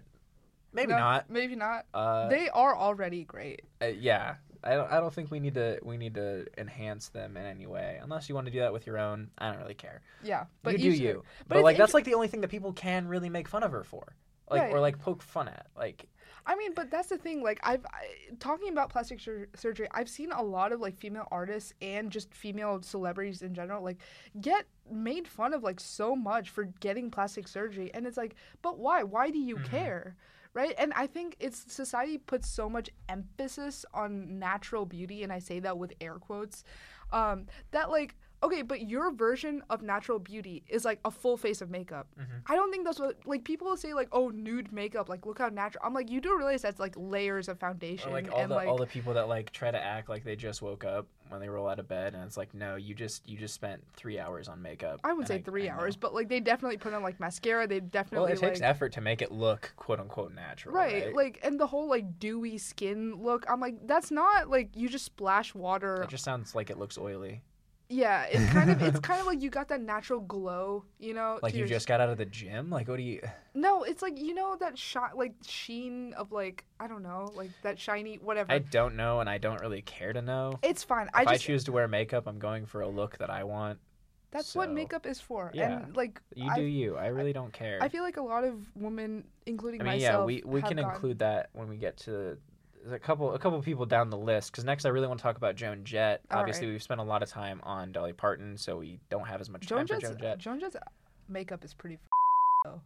[0.73, 1.29] maybe No, not.
[1.29, 1.86] Maybe not.
[1.93, 3.62] Uh, they are already great.
[3.81, 4.36] uh, yeah.
[4.65, 7.67] I don't, I don't think we need to we need to enhance them in any
[7.67, 9.30] way unless you want to do that with your own.
[9.38, 10.01] I don't really care.
[10.23, 11.23] Yeah, but you do should- you.
[11.47, 13.71] but But, like that's like the only thing that people can really make fun of
[13.71, 14.15] her for.
[14.49, 14.73] Like Right.
[14.73, 15.67] or like poke fun at.
[15.78, 16.08] Like
[16.47, 17.41] I mean, but that's the thing.
[17.41, 18.06] Like, I've I,
[18.39, 19.88] talking about plastic sur- surgery.
[19.91, 23.97] I've seen a lot of like female artists and just female celebrities in general, like
[24.39, 28.78] get made fun of like so much for getting plastic surgery, and it's like, but
[28.78, 29.01] why?
[29.01, 29.65] Why do you Mhm.
[29.65, 30.15] care?
[30.56, 30.74] Right?
[30.80, 35.60] And I think it's society puts so much emphasis on natural beauty, and I say
[35.60, 36.63] that with air quotes,
[37.12, 38.15] um, that like.
[38.43, 42.08] Okay, but your version of natural beauty is like a full face of makeup.
[42.19, 42.41] Mhm.
[42.48, 45.39] I don't think that's what like people will say like oh nude makeup like look
[45.39, 45.84] how natural.
[45.86, 48.56] I'm like you do realize that's like layers of foundation or like all and the
[48.56, 51.41] like all the people that like try to act like they just woke up when
[51.41, 54.19] they roll out of bed and it's like no you just you just spent three
[54.19, 55.00] hours on makeup.
[55.04, 57.65] I wouldn't And say three I hours, but like they definitely put on like mascara.
[57.67, 60.76] They definitely Well, it takes like effort to make it look quote unquote natural.
[60.76, 61.15] right, Right.
[61.15, 63.45] like and the whole like dewy skin look.
[63.50, 66.04] I'm like that's not like you just splash water.
[66.04, 67.41] it just sounds like it looks oily.
[67.88, 71.39] Yeah, it's kind of it's kind of like you got that natural glow, you know.
[71.43, 72.69] Like you your just got out of the gym.
[72.69, 73.21] Like what do you?
[73.58, 77.52] No, it's like you know that shot like sheen of like I don't know like
[77.63, 78.52] that shiny whatever.
[78.52, 80.60] I don't know, and I don't really care to know.
[80.62, 81.08] it's fine.
[81.08, 83.80] If I I, choose to wear makeup, I'm going for a look that I want.
[84.32, 85.52] that's what makeup is for.
[85.54, 85.84] Yeah.
[85.84, 86.98] And like You I do you.
[86.98, 87.78] I really don't care.
[87.82, 90.67] I feel like a lot of women, including I mean, myself, yeah, we, we have
[90.67, 92.38] can gotten- include that when we get to
[92.91, 95.38] a couple a couple people down the list because next I really want to talk
[95.38, 96.21] about Joan Jett.
[96.32, 96.74] All Obviously, right.
[96.74, 99.62] we've spent a lot of time on Dolly Parton, so we don't have as much
[99.62, 100.38] Joan time for Joan Jett.
[100.38, 100.76] Joan Jett's
[101.28, 101.95] makeup is pretty.
[101.95, 102.02] F-
[102.65, 102.82] though.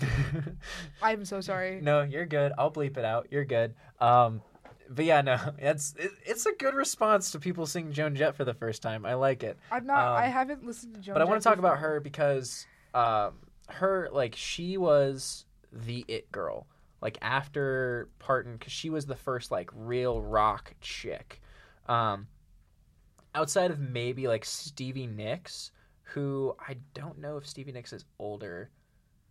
[1.02, 1.80] I'm so sorry.
[1.80, 2.52] no, you're good.
[2.58, 3.28] I'll bleep it out.
[3.30, 3.74] You're good.
[4.00, 4.42] Um,
[4.90, 8.44] but yeah, no, it's it, it's a good response to people seeing Joan Jett for
[8.44, 9.04] the first time.
[9.04, 9.58] I like it.
[9.70, 10.16] I'm not.
[10.16, 11.14] I um, haven't listened to Joan.
[11.14, 11.70] but I want to talk before.
[11.70, 13.34] about her because um,
[13.68, 16.66] her like she was the it girl.
[17.00, 21.40] Like after Parton, because she was the first like real rock chick.
[21.86, 22.26] Um,
[23.34, 25.70] outside of maybe like Stevie Nicks,
[26.02, 28.70] who I don't know if Stevie Nicks is older.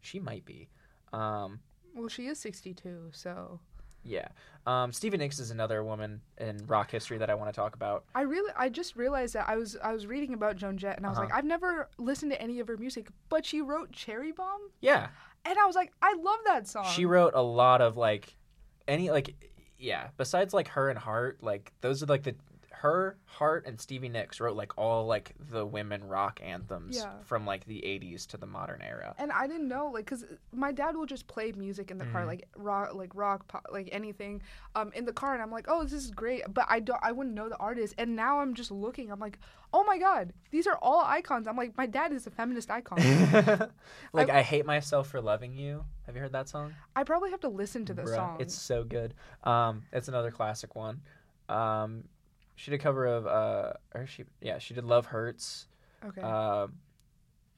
[0.01, 0.69] She might be.
[1.13, 1.59] Um,
[1.95, 3.59] Well, she is 62, so
[4.03, 4.27] Yeah.
[4.65, 8.05] Um, Stevie Nicks is another woman in rock history that I want to talk about.
[8.15, 11.05] I really, I just realized that I was, I was reading about Joan Jett, and
[11.05, 11.27] I was Uh-huh.
[11.27, 15.09] like, I've never listened to any of her music, but she wrote Cherry Bomb, Yeah.
[15.47, 16.85] And I was like, I love that song.
[16.85, 18.35] She wrote a lot of like
[18.87, 19.35] any like
[19.77, 22.35] yeah, besides like her and Heart, like those are like the
[22.81, 27.11] her, Heart, and Stevie Nicks wrote like all like the women rock anthems Yeah.
[27.23, 29.15] from like the 80s to the modern era.
[29.17, 32.23] and I didn't know, like, cause my dad will just play music in the car,
[32.23, 32.27] Mhm.
[32.27, 34.41] like rock, like rock, pop, like anything,
[34.75, 37.11] um, in the car, and I'm like, oh, this is great, but I don't, I
[37.11, 39.39] wouldn't know the artist, and now I'm just looking, I'm like,
[39.73, 41.47] oh my god, these are all icons.
[41.47, 42.99] I'm like, my dad is a feminist icon.
[44.13, 45.83] like I, hate myself for loving you.
[46.05, 46.73] Have you heard that song?
[46.95, 48.37] I probably have to listen to the Bruh, song.
[48.39, 49.13] It's so good.
[49.43, 51.01] Um, it's another classic one.
[51.49, 52.03] Um,
[52.57, 55.67] she did a cover of uh, or she yeah she did Love Hurts.
[56.05, 56.21] okay.
[56.21, 56.67] Uh,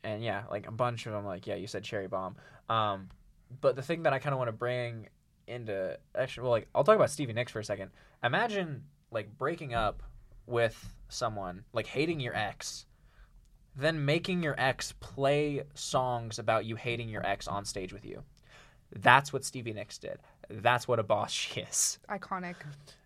[0.04, 1.26] and yeah, like a bunch of them.
[1.26, 2.36] Like yeah, you said Cherry Bomb.
[2.70, 3.10] Um,
[3.62, 5.08] but the thing that I kind of want to bring
[5.48, 7.92] into actually, well, like I'll talk about Stevie Nicks for a second.
[8.24, 10.04] Imagine like breaking up
[10.46, 12.86] with someone, like hating your ex,
[13.76, 18.24] then making your ex play songs about you hating your ex on stage with you.
[18.96, 20.20] That's what Stevie Nicks did.
[20.50, 22.00] That's what a boss she is.
[22.10, 22.56] Iconic.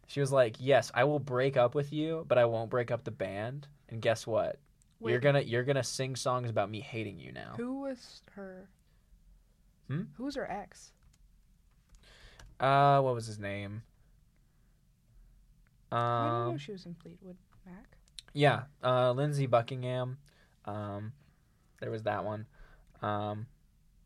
[0.07, 3.03] She was like, "Yes, I will break up with you, but I won't break up
[3.03, 4.59] the band." And guess what?
[5.01, 7.55] You're gonna you're gonna sing songs about me hating you now.
[7.57, 8.69] Who was her?
[9.87, 10.03] Hmm?
[10.15, 10.91] Who was her ex?
[12.59, 13.83] Uh, what was his name?
[15.91, 17.35] I didn't know Um, she was in Fleetwood
[17.65, 17.97] Mac.
[18.33, 20.17] yeah, uh, Lindsey Buckingham.
[20.65, 21.11] Um,
[21.81, 22.47] there was that one.
[23.01, 23.47] Um,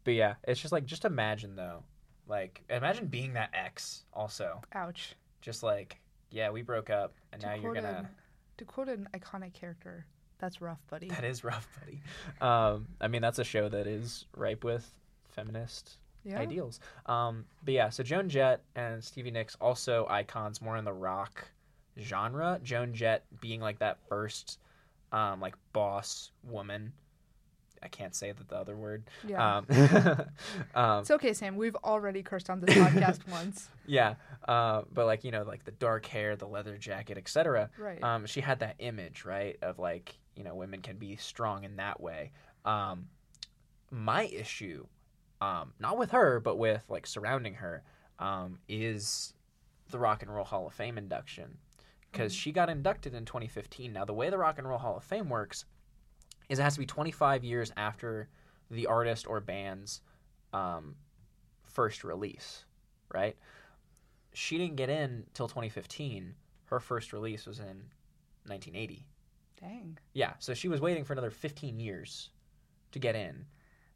[0.04, 1.84] but yeah, it's just like just imagine though,
[2.28, 4.62] like imagine being that ex also.
[4.74, 5.16] Ouch.
[5.48, 8.00] Just like yeah, we broke up, and To now you're gonna.
[8.00, 8.10] an-
[8.58, 10.06] to quote an iconic character,
[10.40, 11.08] that's rough, buddy.
[11.08, 12.02] That is rough, buddy.
[12.42, 14.86] Um, I mean, that's a show that is ripe with
[15.30, 16.38] feminist yeah.
[16.38, 16.82] ideals.
[17.06, 21.48] Um, but yeah, so Joan Jett and Stevie Nicks also icons more in the rock
[21.98, 22.60] genre.
[22.62, 24.60] Joan Jett being like that first,
[25.14, 26.92] um, like boss woman.
[27.88, 29.06] I can't say that the other word.
[29.26, 29.60] Yeah.
[29.60, 29.66] Um,
[30.76, 31.56] um, it's okay, Sam.
[31.56, 33.70] We've already cursed on this podcast once.
[33.86, 37.70] yeah, uh, but like you know, like the dark hair, the leather jacket, etc.
[37.80, 38.04] Right.
[38.04, 41.78] um, she had that image, right, of like you know women can be strong in
[41.78, 42.34] that way.
[42.66, 43.08] Um,
[43.90, 44.86] my issue,
[45.40, 47.84] um, not with her, but with like surrounding her,
[48.20, 49.34] um, is
[49.92, 51.58] the Rock and Roll Hall of Fame induction
[52.12, 52.38] because Mhm.
[52.40, 53.94] she got inducted in 2015.
[53.94, 55.64] Now the way the Rock and Roll Hall of Fame works
[56.50, 58.30] is it has to be 25 years after
[58.70, 60.02] the artist or band's
[60.54, 60.96] um,
[61.64, 62.66] first release,
[63.14, 63.36] right?
[64.34, 66.36] She didn't get in till 2015.
[66.66, 67.84] Her first release was in
[68.46, 69.06] 1980.
[69.60, 69.98] Dang.
[70.14, 72.30] Yeah, so she was waiting for another 15 years
[72.92, 73.46] to get in.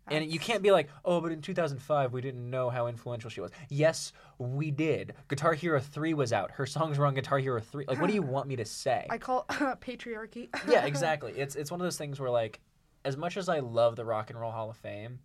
[0.07, 3.39] And you can't be like, oh, but in 2005 we didn't know how influential she
[3.39, 3.51] was.
[3.69, 5.13] Yes, we did.
[5.29, 6.51] Guitar Hero 3 was out.
[6.51, 7.85] Her songs were on Guitar Hero 3.
[7.87, 9.05] Like, what do you want me to say?
[9.09, 10.49] I call patriarchy.
[10.67, 11.33] yeah, exactly.
[11.33, 12.59] It's it's one of those things where like,
[13.05, 15.19] as much as I love the Rock and Roll Hall of Fame,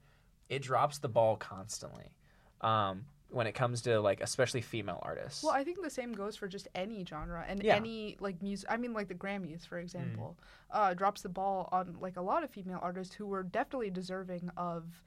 [0.49, 2.13] it drops the ball constantly.
[2.61, 5.43] Um, when it comes to like especially female artists.
[5.43, 7.77] Well, I think the same goes for just any genre and Yeah.
[7.77, 8.71] any like music.
[8.71, 10.37] I mean, like the Grammys, for example,
[10.71, 14.51] uh, drops the ball on like a lot of female artists who were definitely deserving
[14.57, 15.03] of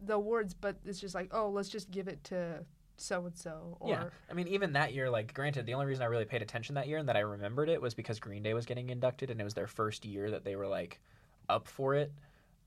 [0.00, 2.64] the awards, but it's just like, oh, let's just give it to
[2.96, 3.76] so and so.
[3.84, 6.76] Yeah, I mean, even that year, like, granted, the only reason I really paid attention
[6.76, 9.40] that year and that I remembered it was because Green Day was getting inducted, and
[9.40, 11.00] it was their first year that they were like
[11.48, 12.12] up for it.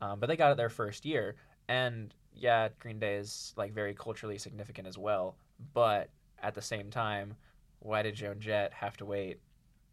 [0.01, 1.35] Um, but they got it their first year,
[1.67, 5.35] and yeah, Green Day is like very culturally significant as well.
[5.73, 6.09] But
[6.41, 7.35] at the same time,
[7.79, 9.39] why did Joan Jett have to wait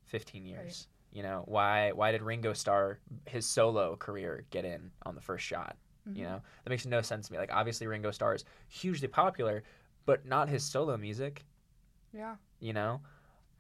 [0.06, 0.88] 15 years?
[1.12, 5.44] You know, why why did Ringo Starr his solo career get in on the first
[5.44, 5.76] shot?
[6.08, 6.16] Mhm.
[6.16, 7.38] You know, that makes no sense to me.
[7.38, 9.62] Like, obviously, Ringo Starr is hugely popular,
[10.06, 11.44] but not his solo music.
[12.12, 12.36] yeah.
[12.60, 13.00] You know,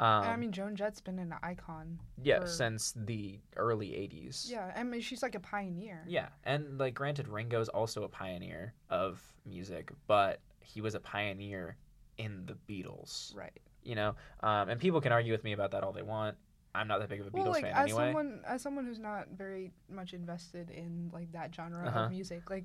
[0.00, 1.98] um, I mean, Joan Jett's been an icon.
[2.22, 4.50] yeah, for- since the early '80s.
[4.50, 6.02] Yeah, I mean, she's like a pioneer.
[6.06, 11.76] Yeah, and like, granted, Ringo's also a pioneer of music, but he was a pioneer
[12.18, 13.34] in the Beatles.
[13.36, 13.58] Right.
[13.82, 16.36] You know, um, and people can argue with me about that all they want.
[16.74, 18.06] I'm not that big of a Beatles Well, like fan as anyway.
[18.06, 22.00] someone as someone who's not very much invested in like that genre Uh-huh.
[22.00, 22.64] of music, like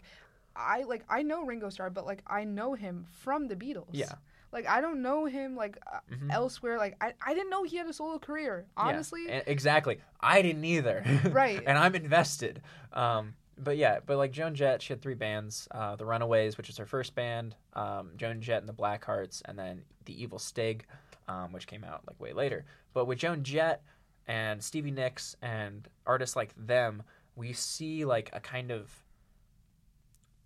[0.56, 3.89] I like I know Ringo Starr, but like I know him from the Beatles.
[3.92, 4.13] Yeah.
[4.52, 6.32] Like I don't know him like uh, Mhm.
[6.32, 6.78] elsewhere.
[6.78, 8.66] Like I, I didn't know he had a solo career.
[8.76, 9.26] Honestly.
[9.28, 10.00] Yeah, exactly.
[10.20, 11.04] I didn't either.
[11.32, 11.62] Right.
[11.66, 12.62] and I'm invested.
[12.94, 16.70] Um, but yeah, but like Joan Jett, she had three bands: uh, the Runaways, which
[16.70, 20.86] is her first band, um, Joan Jett and the Blackhearts, and then the Evil Stig,
[21.28, 22.66] um, which came out like way later.
[22.94, 23.84] But with Joan Jett
[24.28, 27.04] and Stevie Nicks and artists like them,
[27.36, 28.90] we see like a kind of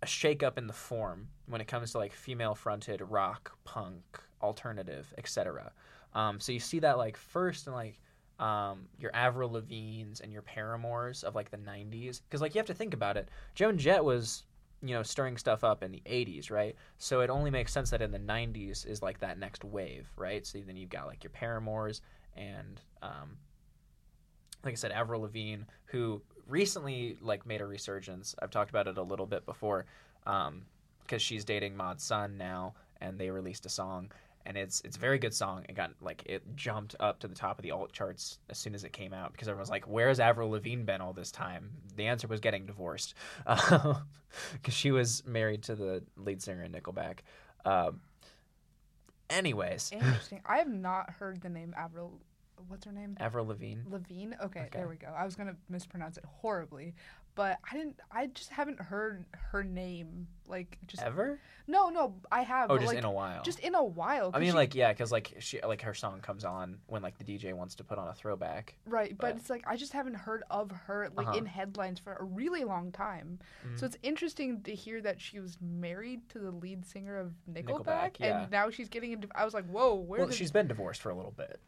[0.02, 4.02] a shakeup in the form when it comes to like female fronted rock, punk,
[4.42, 5.72] alternative, etc.
[6.14, 8.00] Um, so you see that like first in like
[8.38, 12.20] um, your Avril Lavigne's and your Paramores of like the 90s.
[12.22, 13.28] Because like you have to think about it.
[13.54, 14.44] Joan Jett was,
[14.82, 16.74] you know, stirring stuff up in the 80s, right?
[16.98, 20.46] So it only makes sense that in the 90s is like that next wave, right?
[20.46, 22.00] So then you've got like your Paramours
[22.36, 23.36] and, um,
[24.64, 28.34] like I said, Avril Lavigne, who recently like made a resurgence.
[28.40, 29.86] I've talked about it a little bit before,
[31.04, 34.10] because she's dating Mod Sun now, and they released a song,
[34.46, 35.64] and it's it's a very good song.
[35.68, 38.74] It got like it jumped up to the top of the alt charts as soon
[38.74, 42.06] as it came out because everyone's like, "Where's Avril Lavigne been all this time?" The
[42.06, 43.14] answer was getting divorced,
[43.46, 47.20] because she was married to the lead singer in Nickelback.
[47.64, 48.00] Um,
[49.30, 50.40] anyways, Interesting.
[50.46, 52.20] I have not heard the name Avril.
[52.68, 53.16] What's her name?
[53.20, 53.84] Avril Levine.
[53.90, 54.36] Levine.
[54.42, 54.68] Okay, Okay.
[54.72, 55.08] there we go.
[55.08, 56.94] I was gonna mispronounce it horribly,
[57.34, 57.98] but I didn't.
[58.12, 60.28] I just haven't heard her name.
[60.46, 61.40] Like just Ever?
[61.66, 62.14] no, no.
[62.30, 62.70] I have.
[62.70, 63.42] Oh, just like, in a while.
[63.42, 64.30] just in a while.
[64.34, 67.16] I mean, she- like, yeah, because like she, like her song comes on when like
[67.16, 68.74] the DJ wants to put on a throwback.
[68.86, 71.38] right, but but- it's like I just haven't heard of her like Uh-huh.
[71.38, 73.38] in headlines for a really long time.
[73.66, 73.80] Mhm.
[73.80, 77.64] So it's interesting to hear that she was married to the lead singer of Nickelback,
[77.86, 78.42] Nickelback, yeah.
[78.42, 79.28] and now she's getting into.
[79.34, 80.36] I was like, whoa, where well, did?
[80.36, 81.58] she's been divorced for a little bit,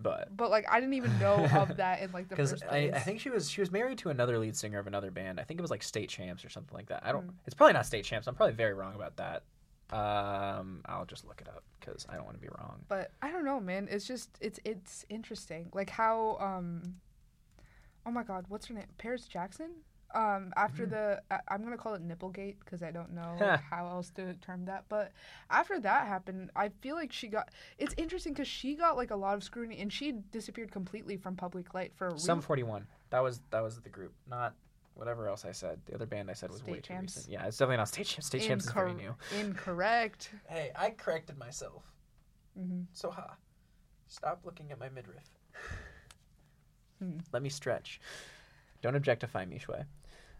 [0.00, 2.68] but But like, I didn't even know of that in like the because first I,
[2.68, 2.92] place.
[2.94, 5.40] I think she was she was married to another lead singer of another band.
[5.40, 7.04] I think it was like State Champs or something like that.
[7.04, 7.24] I don't.
[7.24, 7.30] Hmm.
[7.46, 8.26] It's probably not State Champs.
[8.28, 9.42] I'm probably very wrong about that.
[9.90, 12.80] Um, I'll just look it up because I don't want to be wrong.
[12.88, 13.88] but I don't know, man.
[13.90, 16.96] It's just it's it's interesting, like how um,
[18.06, 18.84] oh my God, what's her name?
[18.98, 19.70] Paris Jackson.
[20.14, 20.90] Um, after Mhm.
[20.90, 23.36] the I, I'm gonna call it Nipplegate because I don't know
[23.70, 24.84] how else to term that.
[24.88, 25.12] But
[25.50, 27.50] after that happened, I feel like she got.
[27.76, 31.36] It's interesting because she got like a lot of scrutiny and she disappeared completely from
[31.36, 32.86] public light for a Sum 41.
[33.10, 34.54] That was that was the group, not
[34.94, 35.78] whatever else I said.
[35.84, 37.28] The other band I said was way State too recent.
[37.28, 38.26] Yeah, it's definitely not State Champs.
[38.26, 39.14] State Champs is very new.
[39.38, 40.30] Incorrect.
[40.48, 41.84] Hey, I corrected myself.
[42.56, 43.36] hmm So ha.
[44.08, 45.28] Stop looking at my midriff.
[46.98, 47.18] Hmm.
[47.30, 48.00] Let me stretch.
[48.80, 49.84] Don't objectify me, Shui.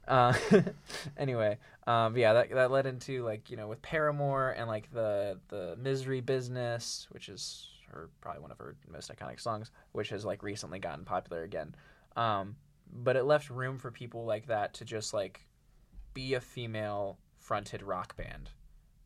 [0.08, 0.32] Uh,
[1.18, 5.38] anyway, um, yeah, that that led into like you know with Paramore and like the
[5.48, 10.24] the Misery Business, which is her probably one of her most iconic songs, which has
[10.24, 11.74] like recently gotten popular again.
[12.16, 12.56] Um,
[12.90, 15.46] but it left room for people like that to just like
[16.14, 18.50] be a female fronted rock band,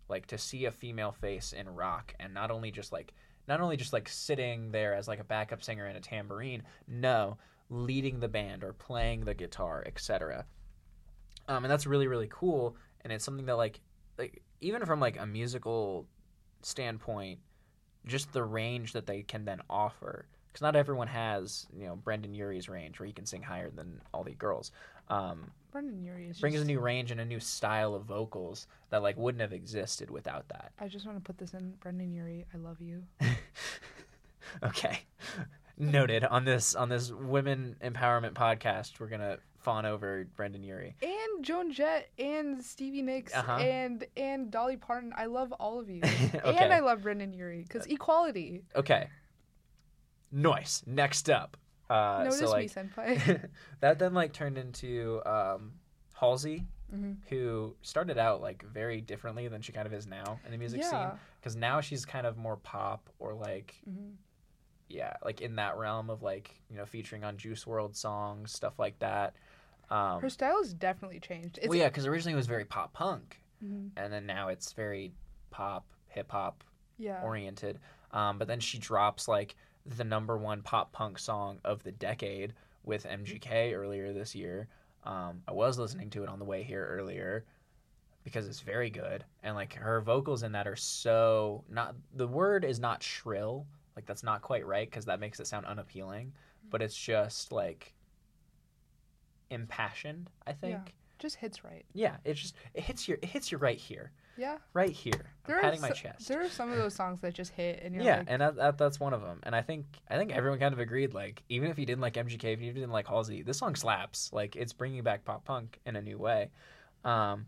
[0.09, 3.13] like to see a female face in rock, and not only just like
[3.49, 7.39] not only just like sitting there as like a backup singer and a tambourine, no,
[7.71, 10.47] leading the band or playing the guitar, etc.
[11.49, 13.81] Um, and that's really really cool, and it's something that like
[14.19, 16.07] like even from like a musical
[16.63, 17.41] standpoint,
[18.07, 20.27] just the range that they can then offer.
[20.49, 24.03] Because not everyone has, you know, Brendon Urie's range where he can sing higher than
[24.13, 24.71] all the girls.
[25.09, 29.03] Um, Brendon Urie brings just, a new range and a new style of vocals that
[29.03, 30.73] like wouldn't have existed without that.
[30.79, 31.73] I just want to put this in.
[31.81, 33.03] Brendon Urie, I love you.
[34.63, 35.01] okay,
[35.79, 39.01] noted on this on this women empowerment podcast.
[39.01, 40.95] We're gonna fawn over Brendon Urie.
[41.03, 43.53] and Joan Jett and Stevie Nicks Uh-huh.
[43.59, 45.13] and and Dolly Parton.
[45.17, 48.63] I love all of you, okay, and I love Brendon Urie because equality.
[48.77, 49.09] okay.
[50.31, 50.83] Nice.
[50.87, 51.57] Next up,
[51.91, 53.49] uh, Notice so like me, senpai.
[53.81, 55.73] that then like turned into um,
[56.15, 57.17] Halsey, Mhm.
[57.29, 60.85] who started out like very differently than she kind of is now in the music
[60.85, 61.11] scene.
[61.41, 64.15] Because now she's kind of more pop or like Mhm.
[64.89, 68.79] yeah, like in that realm of like you know featuring on Juice WRLD songs, stuff
[68.79, 69.35] like that.
[69.93, 71.59] Um, Her style has definitely changed.
[71.59, 73.91] It's, well, yeah, because originally it was very pop punk, Mhm.
[73.97, 75.13] and then now it's very
[75.51, 76.65] pop hip hop
[76.99, 77.23] yeah.
[77.23, 77.79] oriented.
[78.11, 82.55] Um, but then she drops like the number one pop punk song of the decade
[82.85, 84.69] with MGK earlier this year.
[85.05, 87.45] Um, I was listening to it on the way here earlier
[88.25, 91.95] because it's very good, and like her vocals in that are so not.
[92.15, 95.67] The word is not shrill, like that's not quite right because that makes it sound
[95.67, 96.33] unappealing.
[96.71, 97.93] But it's just like
[99.53, 100.31] impassioned.
[100.47, 100.95] I think.
[101.19, 101.85] Just hits right.
[101.93, 104.59] Yeah, it just it hits your it hits you right here, Yeah.
[104.75, 105.13] right here.
[105.47, 106.27] There I'm are patting my chest.
[106.27, 108.57] There are some of those songs that just hit, and you're yeah, like, and that,
[108.57, 109.39] that, that's one of them.
[109.45, 111.15] And I think I think everyone kind of agreed.
[111.15, 114.33] Like, even if you didn't like MGK, if you didn't like Halsey, this song slaps.
[114.33, 116.51] Like, it's bringing back pop punk in a new way.
[117.05, 117.47] Um,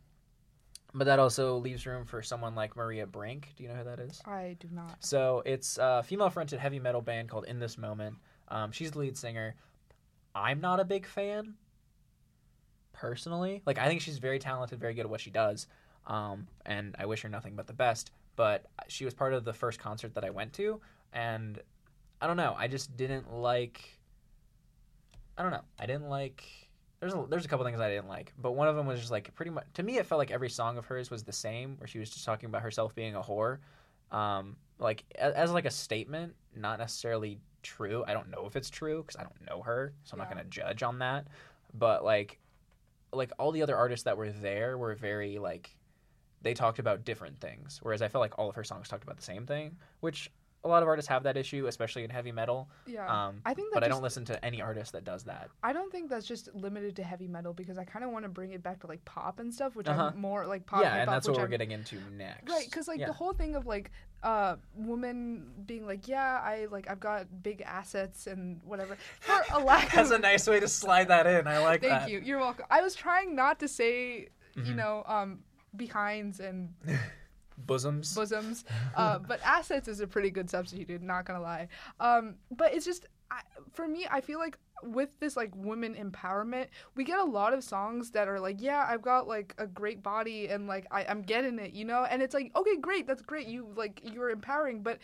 [0.92, 3.55] but that also leaves room for someone like Maria Brink.
[3.57, 4.22] Do you know who that is?
[4.24, 4.98] I do not.
[5.00, 8.14] So it's a female-fronted heavy metal band called In This Moment.
[8.46, 9.57] Um, she's the lead singer.
[10.36, 11.55] I'm not a big fan,
[12.95, 13.61] personally.
[13.66, 15.66] Like I think she's very talented, very good at what she does,
[16.07, 18.11] um, and I wish her nothing but the best.
[18.36, 20.80] But she was part of the first concert that I went to,
[21.12, 21.61] and
[22.20, 22.55] I don't know.
[22.57, 23.99] I just didn't like.
[25.36, 25.64] I don't know.
[25.78, 26.45] I didn't like.
[27.01, 29.11] there's a, there's a couple things I didn't like, but one of them was just
[29.12, 31.76] like pretty much to me it felt like every song of hers was the same,
[31.78, 33.59] where she was just talking about herself being a whore,
[34.11, 38.05] um, like as, as like a statement, not necessarily true.
[38.07, 40.45] I don't know if it's true because I don't know her, so I'm not gonna
[40.45, 41.26] judge on that.
[41.76, 42.38] But like,
[43.16, 45.76] like all the other artists that were there were very like,
[46.42, 49.16] they talked about different things, whereas I felt like all of her songs talked about
[49.16, 50.30] the same thing, which
[50.64, 52.68] a lot of artists have that issue, especially in heavy metal.
[52.86, 53.06] Yeah.
[53.06, 55.50] Um, I think that but I don't listen to any artist that does that.
[55.62, 58.28] I don't think that's just limited to heavy metal because I kind of want to
[58.30, 60.10] bring it back to like pop and stuff, which Uh-huh.
[60.14, 60.80] I'm more like pop.
[60.82, 62.50] yeah, and that's what we're I'm- getting into next.
[62.50, 63.06] Right, because like yeah.
[63.06, 63.90] the whole thing of like
[64.22, 68.96] uh women being like, yeah, I like I've got big assets and whatever.
[69.20, 71.46] For a lack That's of a nice way to slide that in.
[71.46, 72.10] I like thank that.
[72.10, 72.64] you, you're welcome.
[72.70, 74.76] I was trying not to say, you Mhm.
[74.76, 75.40] know, um
[75.76, 76.72] behinds and
[77.57, 78.14] Bosoms.
[78.14, 78.64] bosoms,
[78.96, 81.02] uh, but assets is a pretty good substitute.
[81.02, 81.68] Not gonna lie.
[82.00, 83.40] Um, but it's just I,
[83.72, 87.64] for me, I feel like with this like women empowerment, we get a lot of
[87.64, 91.22] songs that are like, yeah, I've got like a great body and like I, I'm
[91.22, 94.82] getting it, you know, and it's like, okay, great, that's great, you like you're empowering,
[94.82, 94.98] but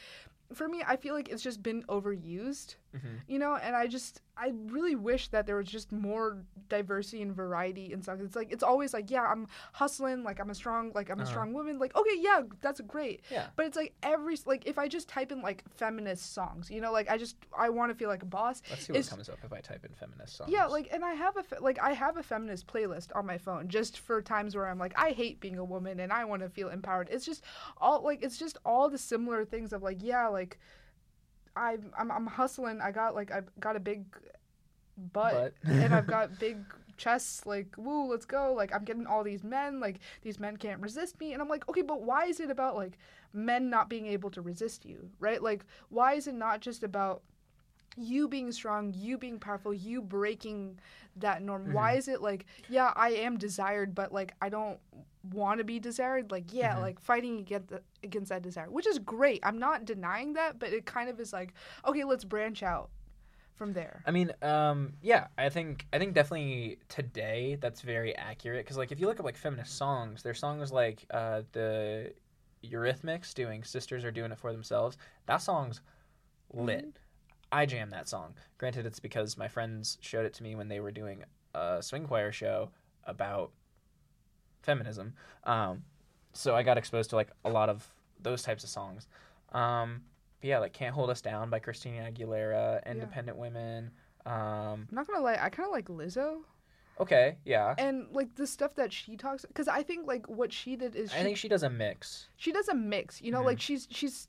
[0.53, 3.21] for me, I feel like it's just been overused, Mhm.
[3.29, 7.33] you know, and I just I really wish that there was just more diversity and
[7.35, 8.23] variety in songs.
[8.23, 11.23] It's like it's always like, yeah, I'm hustling, like I'm a strong, like I'm a
[11.23, 11.31] Uh-huh.
[11.31, 13.23] strong woman, like okay, yeah, that's great.
[13.31, 13.47] Yeah.
[13.55, 16.91] But it's like every like if I just type in like feminist songs, you know,
[16.91, 18.63] like I just I want to feel like a boss.
[18.71, 20.51] Let's see what It's- comes up if I type in feminist songs.
[20.51, 23.39] Yeah, like and I have a fe- like I have a feminist playlist on my
[23.39, 26.43] phone just for times where I'm like I hate being a woman and I want
[26.43, 27.09] to feel empowered.
[27.11, 27.45] It's just
[27.79, 30.59] all like it's just all the similar things of like yeah, like
[31.57, 32.81] I I'm I'm hustling.
[32.81, 34.05] I got like I've got a big
[35.13, 36.59] butt But- and I've got big
[36.97, 38.53] chests like woo let's go.
[38.55, 41.33] Like i'm getting all these men like these men can't resist me.
[41.33, 42.99] And i'm like okay but why is it about like
[43.33, 45.11] men not being able to resist you?
[45.19, 45.43] Right?
[45.43, 47.23] Like why is it not just about
[47.97, 50.79] you being strong you being powerful you breaking
[51.17, 51.73] that norm?
[51.73, 51.99] Why mm-hmm.
[51.99, 54.79] is it like yeah i am desired but like i don't
[55.33, 56.81] want to be desired like yeah Mhm.
[56.81, 60.73] like fighting against the, against that desire which is great i'm not denying that but
[60.73, 61.53] it kind of is like
[61.87, 62.91] okay let's branch out
[63.57, 68.65] from there I mean, um, yeah, I think I think definitely today that's very accurate
[68.65, 72.15] because like if you look at like feminist songs, their songs like uh, the
[72.65, 74.97] Eurythmics doing "Sisters Are Doing It for Themselves."
[75.27, 75.83] That song's
[76.55, 76.87] lit.
[76.87, 76.91] Mm-hmm.
[77.53, 78.33] I jam that song.
[78.57, 82.07] Granted, it's because my friends showed it to me when they were doing a swing
[82.07, 82.71] choir show
[83.05, 83.51] about
[84.63, 85.15] feminism.
[85.45, 85.83] Um,
[86.33, 87.87] so I got exposed to like a lot of
[88.23, 89.09] those types of songs.
[89.53, 90.03] Um,
[90.41, 93.91] but yeah, like "Can't Hold Us Down" by Christina Aguilera, "Independent Women."
[94.27, 96.41] Um, i'm not gonna lie i kind of like lizzo
[97.01, 97.75] okay, yeah.
[97.79, 101.11] and like the stuff that she talks because i think like what she did is
[101.11, 102.29] she, I think she does a mix.
[102.37, 103.47] she does a mix you know Mhm.
[103.47, 104.29] like she's she's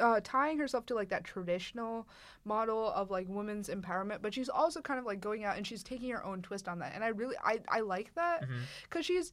[0.00, 2.06] uh, tying herself to like that traditional
[2.44, 5.82] model of like women's empowerment but she's also kind of like going out and she's
[5.82, 8.46] taking her own twist on that and i really i, I like that
[8.84, 9.32] because she's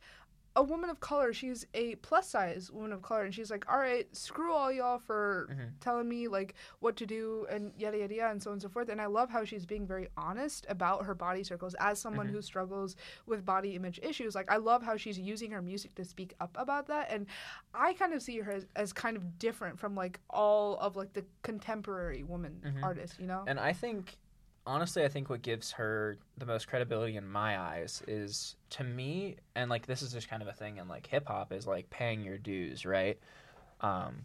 [0.60, 3.78] a woman of color she's a plus size woman of color and she's like all
[3.80, 5.70] right screw all y'all for Mhm.
[5.80, 8.68] telling me like what to do and yada yada yada and so on and so
[8.70, 12.28] forth and i love how she's being very honest about her body circles as someone
[12.28, 12.32] Mhm.
[12.32, 12.96] who struggles
[13.26, 16.54] with body image issues like i love how she's using her music to speak up
[16.60, 17.26] about that and
[17.74, 21.14] i kind of see her as, as kind of different from like all of like
[21.14, 22.84] the contemporary woman Mhm.
[22.84, 24.18] artists you know And I think,
[24.70, 29.38] honestly, I think what gives her the most credibility in my eyes is to me,
[29.56, 31.90] and like this is just kind of a thing in like hip hop is like
[31.90, 33.18] paying your dues, right?
[33.82, 34.24] Um,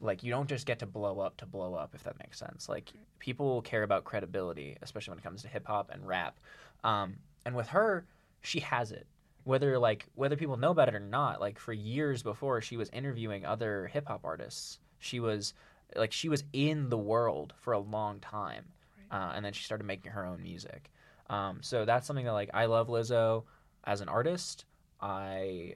[0.00, 2.68] like you don't just get to blow up to blow up, if that makes sense.
[2.68, 6.38] Like people care about credibility, especially when it comes to hip hop and rap.
[6.84, 7.16] Um,
[7.46, 8.04] and with her,
[8.42, 9.06] she has it.
[9.44, 12.90] Whether like whether people know about it or not, like for years before, she was
[12.90, 14.78] interviewing other hip hop artists.
[14.98, 15.54] She was
[15.96, 18.66] like she was in the world for a long time,
[19.10, 20.90] uh, and then she started making her own music.
[21.28, 23.44] Um, so that's something that like I love Lizzo
[23.84, 24.64] as an artist.
[25.00, 25.74] I,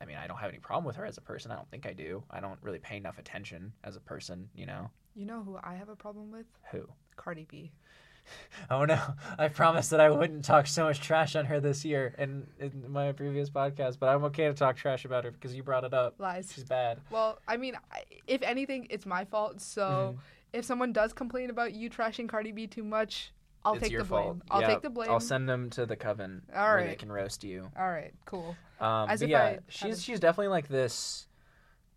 [0.00, 1.50] I mean, I don't have any problem with her as a person.
[1.50, 2.24] I don't think I do.
[2.30, 4.48] I don't really pay enough attention as a person.
[4.54, 6.86] You know you know who i have a problem with who?
[7.16, 7.72] cardi b
[8.70, 9.00] Oh no!
[9.38, 12.90] I promised that I wouldn't talk so much trash on her this year in, in
[12.90, 15.94] my previous podcast, but I'm okay to talk trash about her because you brought it
[15.94, 16.16] up.
[16.18, 16.98] lies She's bad.
[17.08, 17.78] Well, I mean,
[18.26, 19.60] if anything, it's my fault.
[19.60, 20.18] So Mm-hmm.
[20.56, 23.32] If someone does complain about you trashing Cardi B too much,
[23.64, 24.24] I'll it's take the blame.
[24.24, 24.38] fault.
[24.50, 25.10] I'll Yeah, take the blame.
[25.10, 27.70] I'll send them to the coven All where they can roast you.
[27.78, 28.56] All right, cool.
[28.80, 31.26] Um, As but yeah, I she's she's definitely like this.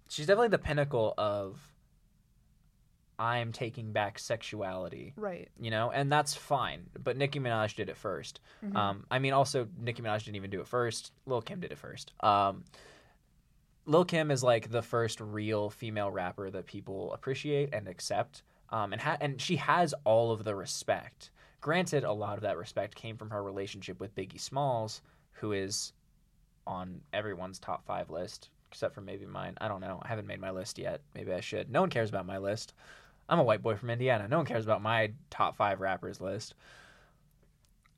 [0.09, 1.59] She's definitely the pinnacle of.
[3.21, 5.49] I'm taking back sexuality, Right.
[5.59, 6.85] you know, and that's fine.
[6.97, 8.75] But Nicki Minaj did it 1st Mhm.
[8.77, 11.11] Um, I mean, also Nicki Minaj didn't even do it first.
[11.25, 12.13] Lil Kim did it first.
[12.21, 12.63] Um,
[13.85, 18.41] Lil Kim is like the first real female rapper that people appreciate and accept,
[18.71, 22.57] um, and ha- and she has all of the respect Granted, a lot of that
[22.57, 25.01] respect came from her relationship with Biggie Smalls,
[25.33, 25.91] who is
[26.65, 29.57] on everyone's top five list, except for maybe mine.
[29.59, 29.99] I don't know.
[30.01, 31.01] I haven't made my list yet.
[31.13, 31.69] Maybe I should.
[31.69, 32.73] No one cares about my list.
[33.27, 34.27] I'm a white boy from Indiana.
[34.27, 36.55] No one cares about my top five rappers list.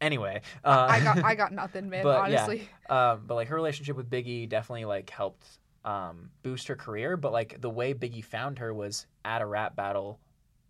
[0.02, 2.04] Anyway, uh, I got I got nothing, man.
[2.04, 2.40] But, yeah.
[2.40, 5.46] honestly, um, but like her relationship with Biggie definitely like helped
[5.86, 7.16] um, boost her career.
[7.16, 10.20] But like the way Biggie found her was at a rap battle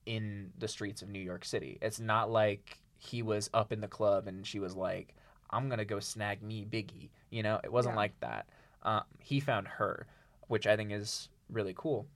[0.06, 1.78] in the streets of New York City.
[1.82, 5.16] It's not like he was up in the club and she was like,
[5.49, 7.97] "I'm gonna go snag me Biggie." You know, it wasn't Yeah.
[7.99, 8.47] like that.
[8.84, 10.08] Um, he found her,
[10.47, 12.08] which I think is really cool.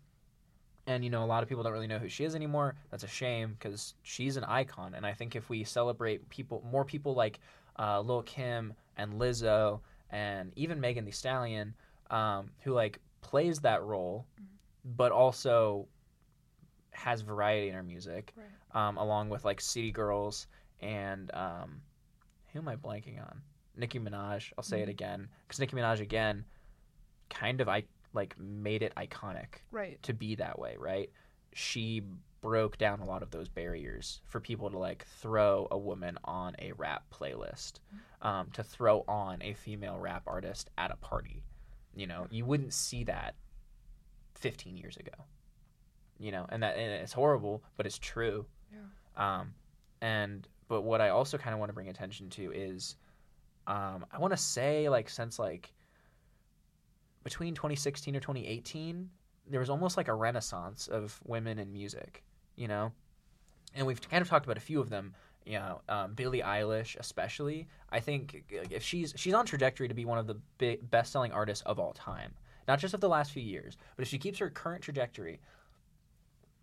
[0.88, 2.76] And you know, a lot of people don't really know who she is anymore.
[2.92, 4.94] That's a shame because she's an icon.
[4.94, 7.40] And I think if we celebrate people, more people like
[7.80, 9.80] uh, Lil Kim and Lizzo
[10.12, 11.74] and even Megan Thee Stallion,
[12.12, 14.26] um, who like plays that role,
[14.84, 15.88] but also
[16.96, 18.88] has variety in her music, Right.
[18.88, 20.48] um, along with like City Girls
[20.82, 21.82] and um,
[22.54, 23.42] who am I blanking on?
[23.78, 24.52] Nicki Minaj.
[24.58, 24.92] I'll say it Mhm.
[24.92, 26.46] again because Nicki Minaj again,
[27.30, 27.84] kind of I
[28.14, 30.02] like made it iconic right.
[30.04, 31.12] to be that way, right?
[31.54, 32.02] She
[32.42, 36.56] broke down a lot of those barriers for people to like throw a woman on
[36.60, 37.80] a rap playlist,
[38.22, 41.44] um, to throw on a female rap artist at a party.
[41.96, 43.36] You know, you wouldn't see that
[44.36, 45.14] 15 years ago.
[46.18, 48.46] You know, and that and it's horrible, but it's true.
[48.72, 49.40] Yeah.
[49.40, 49.54] Um,
[50.02, 52.96] and but what I also kind of want to bring attention to is,
[53.68, 55.74] um, I want to say like since like
[57.24, 59.10] between 2016 or 2018,
[59.50, 62.24] there was almost like a renaissance of women in music,
[62.56, 62.92] you know,
[63.76, 65.14] and we've kind of talked about a few of them.
[65.46, 67.68] You know, um, Billie Eilish, especially.
[67.92, 71.64] I think if she's she's on trajectory to be one of the big, best-selling artists
[71.68, 72.34] of all time,
[72.68, 75.40] not just of the last few years, but if she keeps her current trajectory,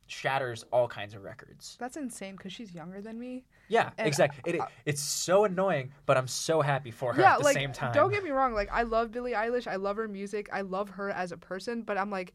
[0.06, 1.76] shatters all kinds of records.
[1.78, 3.44] That's insane because she's younger than me.
[3.68, 4.54] Yeah, And, exactly.
[4.54, 7.72] It, it's so annoying, but I'm so happy for her yeah, at the like same
[7.72, 7.92] time.
[7.94, 8.52] don't get me wrong.
[8.52, 9.66] Like I love Billie Eilish.
[9.66, 10.48] I love her music.
[10.52, 11.82] I love her as a person.
[11.82, 12.34] But I'm like,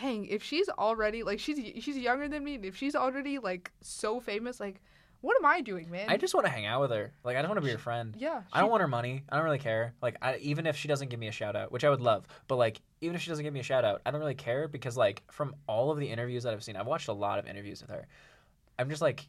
[0.00, 2.56] dang, if she's already like she's she's younger than me.
[2.56, 4.82] and If she's already like so famous, like
[5.20, 6.08] what am I doing, man?
[6.08, 7.12] I just want to hang out with her.
[7.24, 8.14] Like, I just want to be her friend.
[8.18, 8.42] yeah.
[8.52, 9.24] I don't she- want her money.
[9.28, 9.94] I don't really care.
[10.00, 12.26] Like, I, even if she doesn't give me a shout out, which I would love,
[12.46, 14.68] but like, even if she doesn't give me a shout out, I don't really care
[14.68, 17.46] because, like, from all of the interviews that I've seen, I've watched a lot of
[17.46, 18.06] interviews with her.
[18.78, 19.28] I'm just like,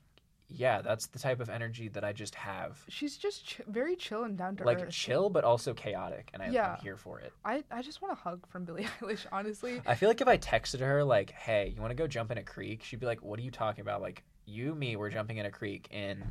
[0.52, 2.84] yeah, that's the type of energy that I just have.
[2.88, 4.84] She's just ch- very chill and down to Like, earth.
[4.86, 6.74] Like chill, but also chaotic, and I, Yeah.
[6.74, 7.32] I'm here for it.
[7.46, 9.28] I I just want a hug from Billie Eilish.
[9.32, 9.80] Honestly.
[9.86, 12.40] I feel like if I texted her like, "Hey, you want to go jump in
[12.40, 14.02] a creek?" She'd be like, "What are you talking about?
[14.02, 16.24] Like, you, me, we're jumping in a creek in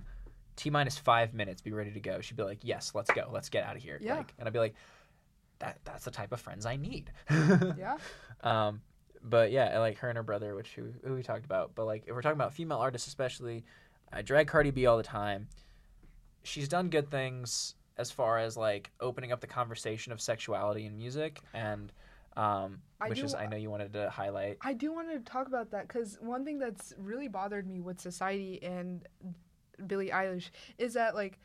[0.57, 1.61] t minus five minutes.
[1.61, 3.29] Be ready to go." She'd be like, "Yes, let's go.
[3.33, 4.17] Let's get out of here." Yeah.
[4.19, 4.75] Like, and I'd be like,
[5.61, 7.97] "That that's the type of friends I need." Yeah.
[8.41, 8.83] Um,
[9.23, 11.75] but yeah, like her and her brother, which who, who we talked about.
[11.75, 13.65] But like, if we're talking about female artists, especially,
[14.13, 15.49] I drag Cardi B all the time.
[16.45, 20.97] She's done good things as far as like opening up the conversation of sexuality in
[20.97, 21.93] music, and
[22.39, 24.59] um, I which do- is I know you wanted to highlight.
[24.63, 28.01] I do want to talk about that because one thing that's really bothered me with
[28.01, 29.03] society and
[29.87, 31.39] Billie Eilish is that like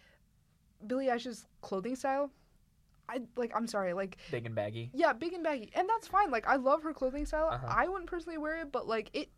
[0.87, 2.31] Billie Eilish's clothing style.
[3.09, 3.51] I like.
[3.53, 3.93] I'm sorry.
[3.93, 4.89] Like, Big and baggy.
[4.93, 6.31] yeah, big and baggy, and that's fine.
[6.31, 7.49] Like, I love her clothing style.
[7.51, 7.67] Uh-huh.
[7.69, 9.29] I wouldn't personally wear it, but like it,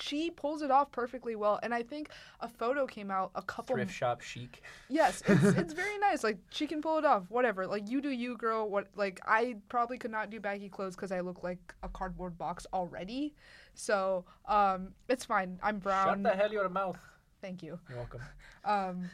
[0.00, 1.58] she pulls it off perfectly well.
[1.62, 3.76] And I think a photo came out a couple.
[3.76, 4.62] Thrift shop chic.
[4.88, 6.24] Yes, it's it's very nice.
[6.24, 7.24] Like she can pull it off.
[7.28, 7.66] Whatever.
[7.66, 8.68] Like you do you, girl.
[8.68, 8.88] What?
[8.96, 12.66] Like I probably could not do baggy clothes because I look like a cardboard box
[12.72, 13.34] already.
[13.74, 15.58] So um, it's fine.
[15.62, 16.22] I'm brown.
[16.22, 16.98] Shut the hell your mouth.
[17.40, 17.78] Thank you.
[17.88, 18.20] You're welcome.
[18.64, 19.08] Um,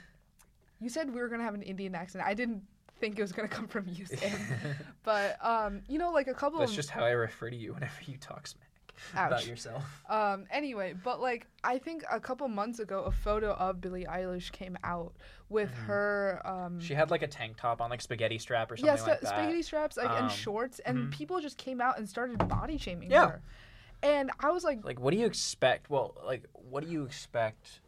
[0.81, 2.25] you said we were gonna have an Indian accent.
[2.27, 2.63] I didn't
[2.99, 4.39] think it was gonna come from you, Sam.
[5.05, 7.57] but um, you know, like a couple of That's of just how I refer to
[7.57, 8.64] you whenever you talk smack.
[9.13, 9.85] About yourself.
[10.11, 14.53] Um, anyway, but like I think a couple months ago, a photo of Billie Eilish
[14.53, 15.15] came out
[15.49, 15.87] with Mhm.
[15.87, 16.43] her.
[16.45, 19.21] Um, She had like a tank top on, like spaghetti strap or something yeah, like
[19.21, 19.29] that.
[19.29, 21.11] spaghetti straps like Um, and shorts, and mhm.
[21.11, 23.27] people just came out and started body shaming Yeah.
[23.29, 23.43] her.
[24.03, 25.89] And I was like, Like, what do you expect?
[25.89, 27.81] Well, like, what do you expect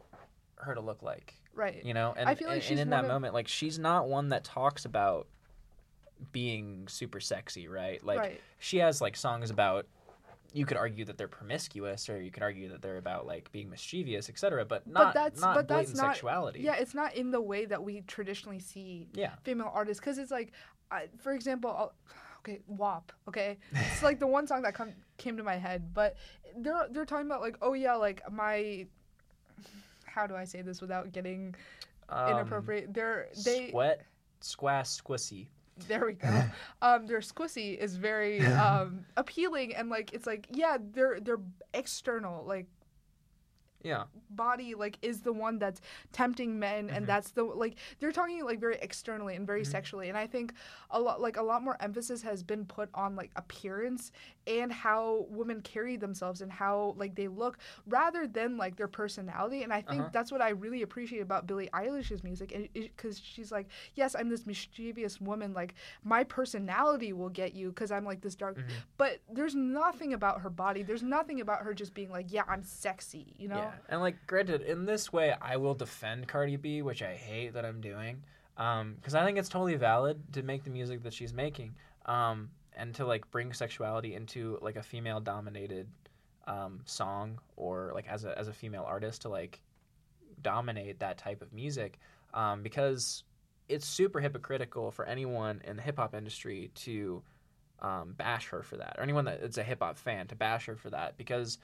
[0.55, 1.35] her to look like?
[1.53, 3.47] right, You know, and I feel like and, she's and in that of- moment, like,
[3.47, 5.27] she's not one that talks about
[6.31, 8.03] being super sexy, right?
[8.03, 9.85] Like, right, she has like songs about.
[10.53, 13.69] You could argue that they're promiscuous, or you could argue that they're about like being
[13.69, 14.65] mischievous, etc.
[14.65, 16.61] But not that's- not but that's not- sexuality.
[16.61, 19.35] yeah, it's not in the way that we traditionally see Yeah.
[19.43, 20.53] female artists because it's like,
[20.89, 21.93] I, for example, I'll,
[22.39, 26.15] okay, WAP, okay, it's like the one song that come, came to my head, but
[26.55, 28.87] they're they're talking about like, oh yeah, like my,
[30.05, 31.55] how do I say this without getting
[32.09, 32.93] Um, inappropriate?
[32.93, 34.01] They're they Sweat,
[34.39, 35.47] squash, squissy.
[35.87, 36.43] There we go.
[36.81, 41.39] um, their squissy is very um, appealing, and like it's like yeah, they're they're
[41.73, 42.43] external.
[42.45, 42.67] Like
[43.87, 44.03] Yeah.
[44.29, 45.81] body like is the one that's
[46.11, 49.67] tempting men and that's the like they're talking like very externally and very Mhm.
[49.67, 50.53] sexually and i think
[50.91, 54.11] a lot like a lot more emphasis has been put on like appearance
[54.45, 57.57] and how women carry themselves and how like they look
[57.87, 60.09] rather than like their personality and i think Uh-huh.
[60.13, 64.45] that's what i really appreciate about billie eilish's music because she's like yes i'm this
[64.45, 65.73] mischievous woman like
[66.03, 68.63] my personality will get you because i'm like this dark Mhm.
[68.97, 72.63] but there's nothing about her body there's nothing about her just being like yeah i'm
[72.63, 76.81] sexy you know Yeah, and like granted, in this way, I will defend Cardi B,
[76.81, 78.23] which I hate that I'm doing,
[78.55, 81.75] because I think it's totally valid to make the music that she's making,
[82.05, 85.87] um, and to like bring sexuality into like a female-dominated
[86.47, 89.61] um, song or like as a as a female artist to like
[90.41, 91.99] dominate that type of music,
[92.33, 93.23] um, because
[93.69, 97.21] it's super hypocritical for anyone in the hip hop industry to
[97.81, 100.65] um, bash her for that, or anyone that is a hip hop fan to bash
[100.67, 101.57] her for that, because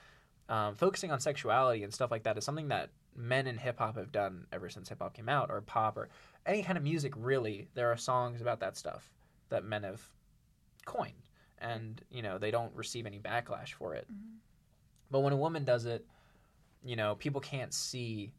[0.50, 3.98] um, focusing on sexuality and stuff like that is something that men in hip hop
[3.98, 6.10] have done ever since hip hop came out, or pop, or
[6.46, 7.14] any kind of music.
[7.16, 9.10] Really, there are songs about that stuff
[9.50, 10.02] that men have
[10.86, 11.14] coined,
[11.60, 14.08] and you know they don't receive any backlash for it.
[14.12, 14.38] Mhm.
[15.12, 16.06] But when a woman does it,
[16.84, 18.32] you know people can't see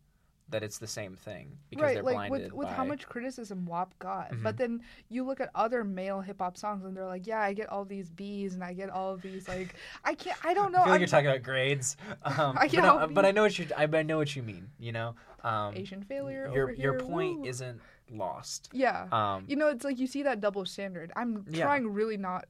[0.50, 3.06] that it's the same thing because right they're like blinded with, with by how much
[3.08, 4.42] criticism wap got Mhm.
[4.42, 7.68] but then you look at other male hip-hop songs and they're like yeah i get
[7.70, 9.74] all these b's and i get all of these like
[10.04, 12.68] i can't i don't know I feel like I'm- you're talking about grades, um, I
[12.68, 14.68] but, no, but I know what you I, I know what you mean.
[14.78, 17.46] You know, um, asian failure your over your point woo.
[17.46, 17.80] isn't
[18.10, 18.68] lost.
[18.72, 21.64] yeah Um, you know it's like you see that double standard i'm Yeah.
[21.64, 22.44] trying really not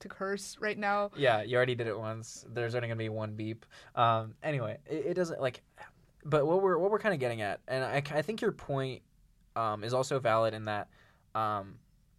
[0.00, 2.44] to curse right now Yeah, you already did it once.
[2.52, 3.64] There's only gonna be one beep.
[3.94, 5.62] Um, anyway, it, it doesn't like,
[6.24, 9.02] but what we're what we're kind of getting at, and I, I think your point
[9.56, 10.88] um, is also valid in that
[11.34, 11.74] um,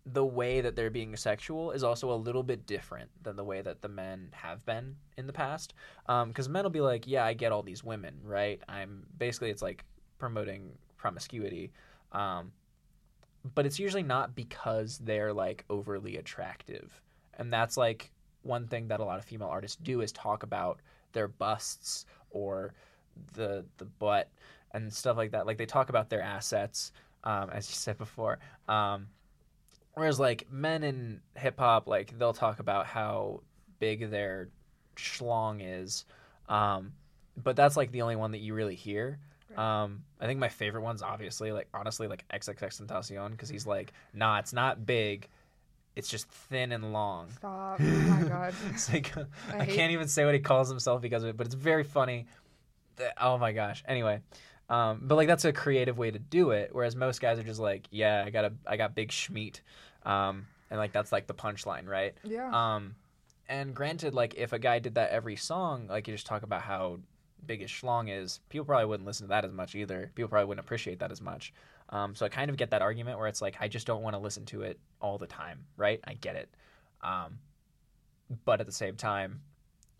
[0.06, 3.62] the way that they're being sexual is also a little bit different than the way
[3.62, 5.74] that the men have been in the past.
[6.08, 8.62] Because men will be like, yeah, I get all these women, right?
[8.68, 9.86] I'm basically it's like
[10.20, 11.72] promoting promiscuity.
[12.12, 12.52] Um,
[13.56, 17.02] but it's usually not because they're like overly attractive
[17.38, 18.12] and that's like
[18.44, 20.80] one thing that a lot of female artists do is talk about
[21.14, 22.74] their busts or
[23.34, 24.30] the the butt
[24.72, 25.46] and stuff like that.
[25.46, 26.92] Like they talk about their assets
[27.24, 28.40] um, as you said before.
[28.68, 29.08] Um,
[29.94, 33.42] whereas like men in hip-hop like they'll talk about how
[33.80, 34.50] big their
[34.96, 36.06] schlong is.
[36.50, 36.94] Um,
[37.42, 39.20] but that's like the only one that you really hear.
[39.58, 44.40] Um, I think my favorite one's obviously like honestly like XXXTentacion because he's like, nah,
[44.40, 45.28] it's not big,
[45.96, 47.30] it's just thin and long.
[47.38, 47.78] stop.
[47.80, 48.54] Oh my god.
[48.72, 51.38] It's like I I, hate- can't even say what he calls himself because of it,
[51.38, 52.26] but it's very funny.
[53.20, 53.84] Oh my gosh.
[53.88, 54.22] Anyway,
[54.70, 57.60] um, but like that's a creative way to do it, whereas most guys are just
[57.60, 59.62] like, yeah, I got a I got big schmeat,
[60.06, 62.14] um, and like that's like the punchline, right?
[62.24, 62.96] yeah Um,
[63.50, 66.62] and granted, like if a guy did that every song, like you just talk about
[66.62, 67.00] how
[67.46, 70.12] big his schlong is, people probably wouldn't listen to that as much either.
[70.16, 71.54] People probably wouldn't appreciate that as much.
[71.90, 74.16] Um, so I kind of get that argument where it's like I just don't want
[74.16, 76.00] to listen to it all the time, right?
[76.06, 76.50] I get it.
[77.02, 77.40] Um,
[78.46, 79.42] but at the same time,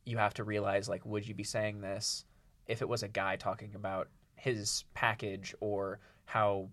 [0.06, 2.26] you have to realize like, would you be saying this
[2.68, 6.70] if it was a guy talking about his package or how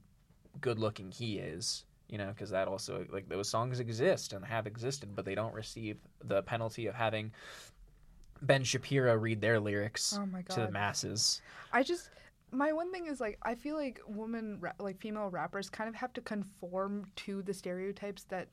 [0.61, 1.84] good looking he is?
[2.09, 5.55] You know, because that also like those songs exist and have existed, but they don't
[5.55, 7.32] receive the penalty of having
[8.43, 11.41] Ben Shapiro read their lyrics oh my to the masses.
[11.72, 12.11] I just
[12.53, 15.94] my one thing is like I feel like women ra- like female rappers kind of
[15.94, 18.48] have to conform to the stereotypes that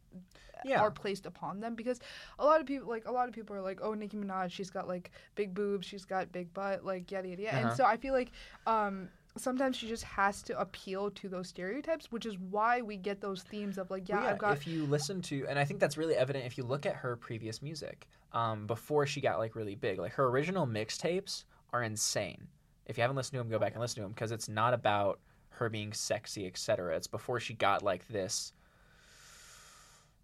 [0.66, 0.82] Yeah.
[0.82, 2.00] are placed upon them because
[2.40, 4.70] a lot of people like a lot of people are like oh Nicki Minaj she's
[4.72, 7.68] got like big boobs she's got big butt like yada yada yada Uh-huh.
[7.68, 8.32] and so I feel like
[8.66, 13.22] um sometimes she just has to appeal to those stereotypes which is why we get
[13.22, 15.80] those themes of like yeah, Well, I've got if you listen to, and I think
[15.80, 19.56] that's really evident if you look at her previous music um, before she got like
[19.56, 20.00] really big.
[20.00, 22.48] Like her original mixtapes are insane.
[22.88, 24.74] If you haven't listened to him, go back and listen to him because it's not
[24.74, 25.20] about
[25.50, 26.96] her being sexy, etc.
[26.96, 28.54] It's before she got like this.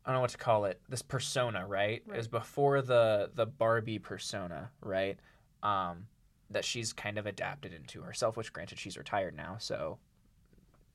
[0.05, 0.82] I don't know what to call it.
[0.89, 2.01] This persona, right?
[2.07, 5.20] It was before the the Barbie persona, right?
[5.61, 6.07] Um,
[6.49, 8.38] that she's kind of adapted into herself.
[8.38, 9.97] Which, granted, she's retired now, so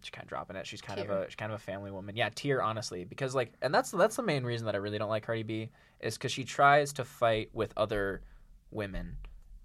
[0.00, 0.66] she's kind of dropping it.
[0.66, 2.16] She's kind of a she's kind of a family woman.
[2.16, 5.10] Yeah, tear honestly, because like, and that's that's the main reason that I really don't
[5.10, 8.22] like Cardi B is because she tries to fight with other
[8.70, 9.16] women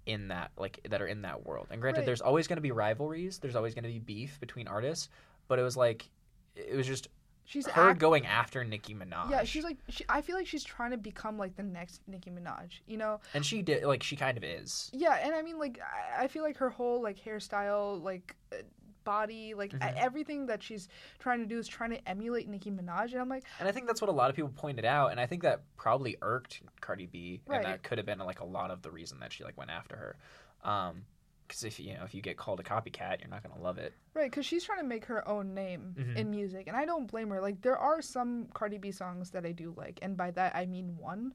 [0.06, 1.68] in that like that are in that world.
[1.70, 2.06] And granted, Right.
[2.06, 3.38] there's always going to be rivalries.
[3.38, 5.08] There's always going to be beef between artists,
[5.48, 6.08] but it was like
[6.56, 7.08] it was just
[7.46, 9.28] she's her act- going after Nicki Minaj.
[9.30, 12.30] yeah she's like she, I feel like she's trying to become like the next Nicki
[12.30, 14.90] Minaj you know and she did like she kind of is.
[14.94, 15.78] Yeah, and I mean, like,
[16.18, 18.56] I, I feel like her whole like hairstyle, like, uh,
[19.04, 19.94] body, like, Mhm.
[19.96, 20.88] everything that she's
[21.18, 23.86] trying to do is trying to emulate Nicki Minaj, and I'm like, And I think
[23.86, 27.06] that's what a lot of people pointed out, and I think that probably irked Cardi
[27.06, 27.56] B, Right.
[27.56, 29.70] and that could have been like a lot of the reason that she like went
[29.70, 30.16] after her.
[30.68, 31.04] Um,
[31.46, 33.92] because if you know if you get called a copycat, you're not gonna love it.
[34.14, 36.16] Right, because she's trying to make her own name Mhm.
[36.16, 37.40] in music, and I don't blame her.
[37.42, 40.64] Like, there are some Cardi B songs that I do like, and by that I
[40.64, 41.34] mean one.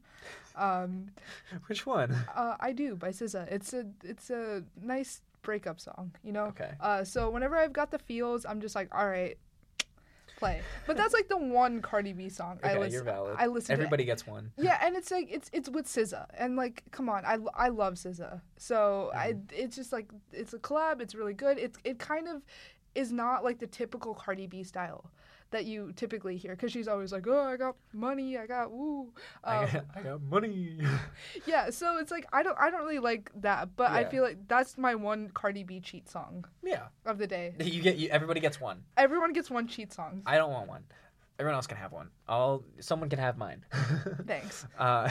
[0.55, 1.11] Um,
[1.67, 2.11] Which one?
[2.34, 3.47] uh, I do by SZA.
[3.51, 6.45] It's a it's a nice breakup song, you know.
[6.54, 6.72] Okay.
[6.80, 9.36] Uh, so whenever I've got the feels, I'm just like, all right,
[10.38, 10.62] play.
[10.86, 12.93] But that's like the one Cardi B song I Okay, listen.
[12.93, 13.36] you're valid.
[13.39, 13.68] I listen.
[13.68, 14.52] to Everybody gets one.
[14.58, 17.95] yeah, and it's like it's it's with SZA, and like, come on, I, I love
[17.95, 19.56] SZA, so I Mm-hmm.
[19.64, 21.02] it's just like it's a collab.
[21.02, 21.58] It's really good.
[21.58, 22.43] It's it kind of
[22.95, 25.10] is not like the typical Cardi B style
[25.52, 29.12] that you typically hear because she's always like, oh, I got money, I got woo.
[29.43, 30.80] I, Um, got, I got money.
[31.45, 34.47] yeah, so it's like I don't I don't really like that, but I feel like
[34.47, 36.88] that's my one Cardi B cheat song yeah.
[37.06, 37.54] of the day.
[37.70, 37.97] You get.
[37.97, 38.84] You, everybody gets one.
[38.97, 40.24] Everyone gets one cheat song.
[40.26, 40.84] I don't want one.
[41.38, 42.10] Everyone else can have one.
[42.28, 42.64] I'll.
[42.80, 43.64] Someone can have mine.
[44.28, 44.66] Thanks.
[44.78, 45.10] Uh,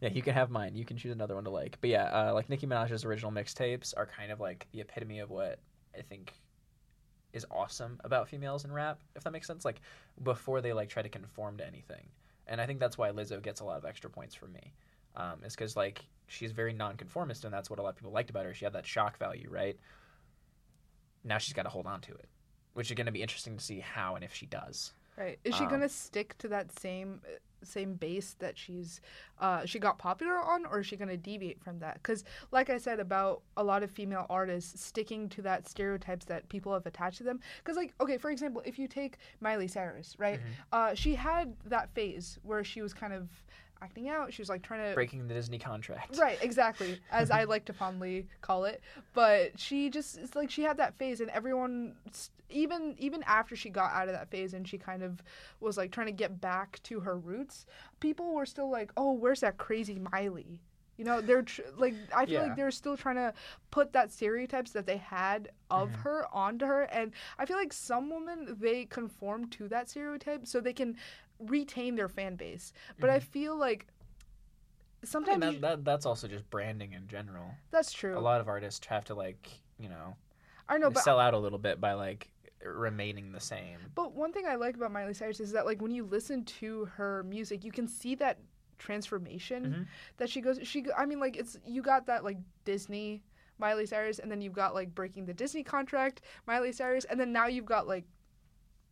[0.00, 0.74] yeah, you can have mine.
[0.74, 1.78] You can choose another one to like.
[1.80, 5.30] But yeah, uh, like Nicki Minaj's original mixtapes are kind of like the epitome of
[5.30, 5.60] what
[5.96, 6.32] I think
[7.32, 9.64] is awesome about females in rap, if that makes sense.
[9.64, 9.80] Like
[10.22, 12.08] before they like try to conform to anything,
[12.46, 14.72] and I think that's why Lizzo gets a lot of extra points from me.
[15.16, 18.30] Um, is because like she's very nonconformist, and that's what a lot of people liked
[18.30, 18.54] about her.
[18.54, 19.76] She had that shock value, right?
[21.24, 22.28] Now she's got to hold on to it,
[22.74, 24.92] which is going to be interesting to see how and if she does.
[25.18, 25.38] Right.
[25.44, 27.20] Is she Um, gonna stick to that same
[27.64, 29.00] same base that she's
[29.40, 31.94] uh she got popular on or is she gonna deviate from that?
[31.94, 36.48] Because like I said about a lot of female artists sticking to that stereotypes that
[36.48, 37.40] people have attached to them.
[37.58, 40.38] Because like okay, for example, if you take Miley Cyrus, right?
[40.38, 40.52] Mm-hmm.
[40.72, 43.28] Uh, she had that phase where she was kind of
[43.82, 44.32] acting out.
[44.32, 46.18] She was like trying to Breaking the Disney contract.
[46.18, 48.80] Right, exactly, as I like to fondly call it.
[49.14, 51.94] But she just it's like she had that phase, and everyone,
[52.50, 55.22] even even after she got out of that phase, and she kind of
[55.60, 57.66] was like trying to get back to her roots,
[58.00, 60.60] people were still like, "Oh, where's that crazy Miley?"
[60.96, 62.48] You know, they're tr- like I feel Yeah.
[62.48, 63.32] like they're still trying to
[63.70, 65.96] put that stereotypes that they had of Mhm.
[66.02, 70.60] her onto her, and I feel like some women they conform to that stereotype so
[70.60, 70.96] they can
[71.38, 72.72] retain their fan base.
[72.98, 77.46] But I feel like I mean, sometimes that, that, that's also just branding in general.
[77.70, 78.18] that's true.
[78.18, 80.16] A lot of artists have to like, you know,
[80.68, 82.30] I know, but sell out a little bit by like
[82.64, 83.78] remaining the same.
[83.94, 86.86] but one thing I like about Miley Cyrus is that like when you listen to
[86.96, 88.38] her music, you can see that
[88.78, 89.86] transformation Mhm.
[90.16, 90.58] that she goes.
[90.62, 93.22] She, I mean, like it's you got that like Disney
[93.58, 97.32] Miley Cyrus, and then you've got like breaking the Disney contract Miley Cyrus, and then
[97.32, 98.04] now you've got like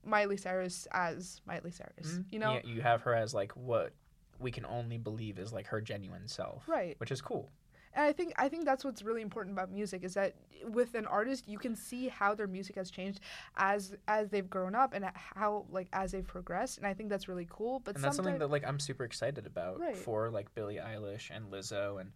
[0.06, 2.06] Miley Cyrus as Miley Cyrus.
[2.18, 2.24] Mhm.
[2.32, 3.92] You know, Yeah, you have her as like what
[4.38, 6.94] we can only believe is like her genuine self, right?
[7.00, 7.50] which is cool.
[7.94, 10.34] And I think I think that's what's really important about music is that
[10.64, 13.20] with an artist you can see how their music has changed
[13.56, 17.26] as as they've grown up and how like as they've progressed and I think that's
[17.26, 17.80] really cool.
[17.80, 19.96] But and that's something that like I'm super excited about Right.
[19.96, 22.12] for like Billie Eilish and Lizzo and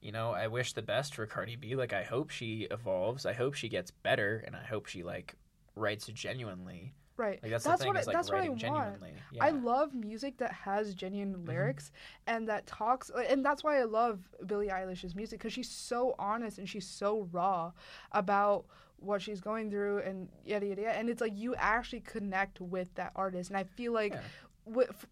[0.00, 3.32] you know I wish the best for Cardi B like I hope she evolves I
[3.32, 5.36] hope she gets better and I hope she like
[5.76, 7.38] writes genuinely right.
[7.42, 8.96] like that's, That's the thing what I- is like that's what I want.
[9.32, 11.48] yeah I love music that has genuine Mm-hmm.
[11.48, 11.92] lyrics
[12.26, 16.58] and that talks, and that's why I love Billie Eilish's music because she's so honest
[16.58, 17.72] and she's so raw
[18.12, 18.64] about
[18.98, 20.96] what she's going through and yada yada yada.
[20.98, 24.12] And it's like you actually connect with that artist, and I feel like.
[24.14, 24.20] Yeah.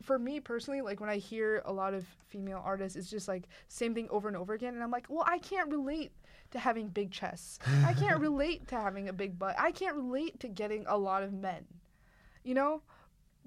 [0.04, 3.48] For me personally, like when I hear a lot of female artists, it's just like
[3.66, 6.12] same thing over and over again, and I'm like, well, I can't relate
[6.52, 7.58] to having big chests.
[7.84, 9.56] I can't relate to having a big butt.
[9.58, 11.66] I can't relate to getting a lot of men.
[12.44, 12.82] You know?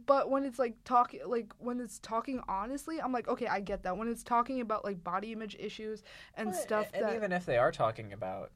[0.06, 3.84] But when it's like talking like when it's talking honestly, I'm like, okay, I get
[3.84, 3.96] that.
[3.98, 6.04] When it's talking about like body image issues
[6.36, 8.52] and Well, stuff and that even if they are talking about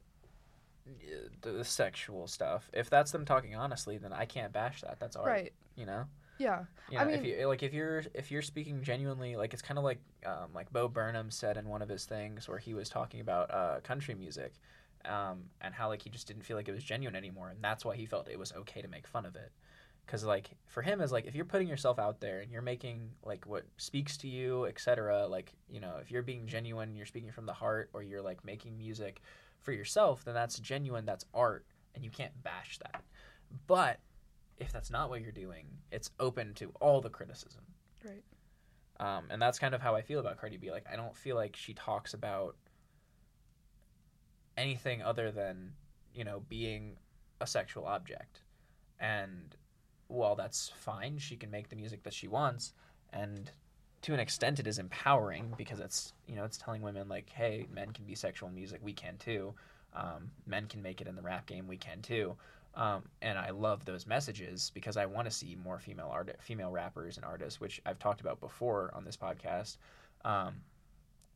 [0.88, 5.16] uh, the sexual stuff if that's them talking honestly then I can't bash that that's
[5.16, 5.52] art right.
[5.76, 6.04] you know
[6.38, 6.64] Yeah.
[6.90, 9.60] You I know, if mean- you like, if you're if you're speaking genuinely, like it's
[9.62, 12.72] kind of like um, like Bo Burnham said in one of his things where he
[12.74, 14.54] was talking about uh, country music,
[15.04, 17.84] um, and how like he just didn't feel like it was genuine anymore, and that's
[17.84, 19.52] why he felt it was okay to make fun of it,
[20.08, 23.10] because like for him is like if you're putting yourself out there and you're making
[23.22, 25.26] like what speaks to you, etc.
[25.26, 28.42] Like you know, if you're being genuine, you're speaking from the heart, or you're like
[28.42, 29.20] making music
[29.60, 33.02] for yourself, then that's genuine, that's art, and you can't bash that.
[33.66, 34.00] But
[34.56, 37.62] if that's not what you're doing, it's open to all the criticism.
[38.02, 38.24] Right.
[39.00, 40.70] Um, and that's kind of how I feel about Cardi B.
[40.70, 42.56] Like, I don't feel like she talks about
[44.56, 45.72] anything other than,
[46.14, 46.96] you know, being
[47.40, 48.40] a sexual object.
[48.98, 49.54] And
[50.08, 52.72] while that's fine, she can make the music that she wants.
[53.12, 53.50] And
[54.02, 57.66] to an extent, it is empowering because it's, you know, it's telling women, like, hey,
[57.72, 58.80] men can be sexual in music.
[58.82, 59.54] We can too.
[59.94, 61.66] Um, men can make it in the rap game.
[61.66, 62.36] We can too.
[62.74, 66.70] Um, and I love those messages because I want to see more female art, female
[66.70, 69.78] rappers and artists, which I've talked about before on this podcast.
[70.24, 70.54] Um,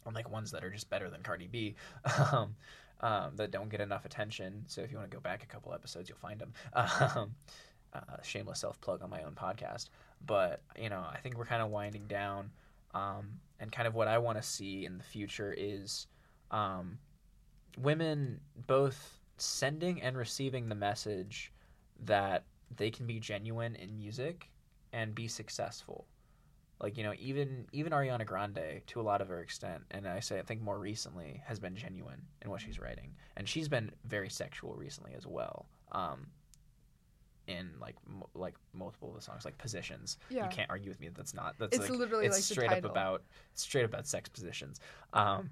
[0.07, 1.75] and like ones that are just better than Cardi B.
[2.33, 2.55] um,
[3.01, 4.65] um, that don't get enough attention.
[4.69, 6.53] So if you want to go back a couple episodes, you'll find them.
[7.95, 9.89] Uh, shameless self plug on my own podcast.
[10.27, 12.51] But you know, I think we're kind of winding down,
[12.95, 16.07] um, and kind of what I want to see in the future is
[16.51, 16.99] um,
[17.79, 21.53] women both sending and receiving the message
[22.05, 22.45] that
[22.77, 24.49] they can be genuine in music
[24.93, 26.07] and be successful.
[26.81, 30.21] Like you know, even even Ariana Grande, to a lot of her extent, and I
[30.21, 33.91] say I think more recently, has been genuine in what she's writing, and she's been
[34.05, 35.67] very sexual recently as well.
[35.93, 36.27] Um,
[37.47, 40.19] in like mo- like multiple of the songs, like positions.
[40.31, 40.45] Yeah.
[40.45, 41.55] You can't argue with me that that's not.
[41.59, 43.23] That's It's like, literally it's like straight up about
[43.55, 44.81] straight up about sex positions.
[45.13, 45.51] Um,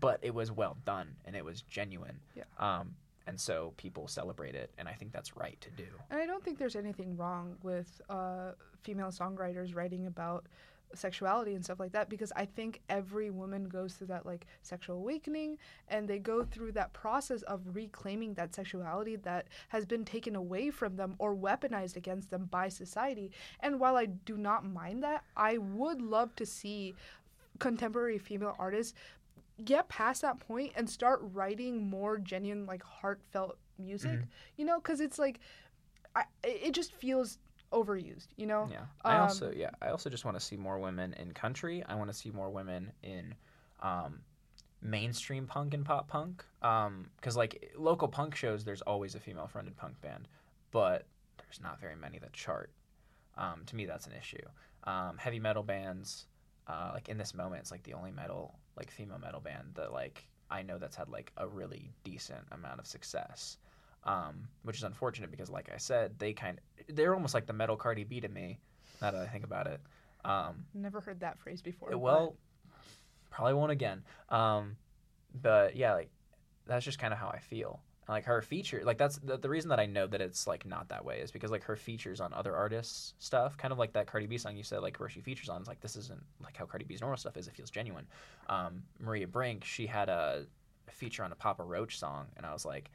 [0.00, 2.18] but it was well done and it was genuine.
[2.34, 2.44] Yeah.
[2.58, 2.94] Um,
[3.26, 5.86] and so people celebrate it, and I think that's right to do.
[6.10, 10.46] And I don't think there's anything wrong with uh, female songwriters writing about
[10.94, 14.96] sexuality and stuff like that because I think every woman goes through that like sexual
[14.96, 20.36] awakening and they go through that process of reclaiming that sexuality that has been taken
[20.36, 23.30] away from them or weaponized against them by society.
[23.60, 26.94] And while I do not mind that, I would love to see
[27.58, 28.94] contemporary female artists
[29.64, 34.26] get past that point and start writing more genuine like heartfelt music Mhm.
[34.56, 35.38] you know because it's like
[36.16, 37.38] I, it just feels
[37.72, 38.84] overused you know Yeah.
[39.04, 41.82] I Um, also yeah, I also just want to see more women in country.
[41.86, 43.34] I want to see more women in
[43.80, 44.20] um,
[44.80, 46.44] mainstream punk and pop punk.
[46.62, 50.28] Um, cuz like local punk shows there's always a female fronted punk band,
[50.70, 51.06] but
[51.38, 52.70] there's not very many that chart.
[53.36, 54.46] Um, to me that's an issue.
[54.84, 56.26] Um, heavy metal bands
[56.66, 59.92] uh, like in this moment it's like the only metal like female metal band that
[59.92, 63.56] like I know that's had like a really decent amount of success.
[64.04, 67.52] Um, which is unfortunate because like I said, they kind of, they're almost like the
[67.52, 68.58] metal Cardi B to me.
[69.00, 69.80] Now that I think about it,
[70.24, 72.36] um, never heard that phrase before it- but- well,
[73.30, 74.02] probably won't again.
[74.28, 74.76] Um,
[75.40, 76.10] but yeah, like
[76.66, 77.80] that's just kind of how I feel.
[78.02, 80.66] And, Like her feature, like that's the, the reason that I know that it's like
[80.66, 83.92] not that way is because like her features on other artists' stuff, kind of like
[83.92, 86.22] that Cardi B song you said, like where she features on, is like this isn't
[86.42, 87.46] like how Cardi B's normal stuff is.
[87.46, 88.06] It feels genuine.
[88.48, 90.44] Um, Maria Brink, she had a
[90.90, 92.90] feature on a Papa Roach song, and I was like,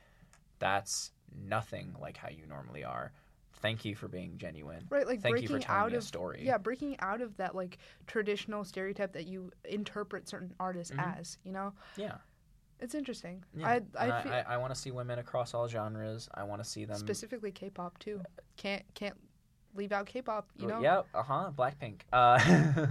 [0.60, 1.12] that's
[1.46, 3.12] nothing like how you normally are.
[3.60, 4.86] Thank you for being genuine.
[4.90, 6.42] right like Thank you breaking for out me a of story.
[6.46, 11.20] yeah breaking out of that like traditional stereotype that you interpret certain artists Mhm.
[11.20, 12.18] as you know Yeah.
[12.80, 13.68] it's interesting Yeah.
[13.68, 16.30] i i feel I, I want to see women across all genres.
[16.36, 16.98] I want to see them.
[16.98, 18.22] specifically k-pop too
[18.58, 19.18] can't can't
[19.76, 21.08] leave out k-pop you know Yep.
[21.16, 21.52] Uh huh.
[21.58, 22.02] Blackpink.
[22.14, 22.38] Uh,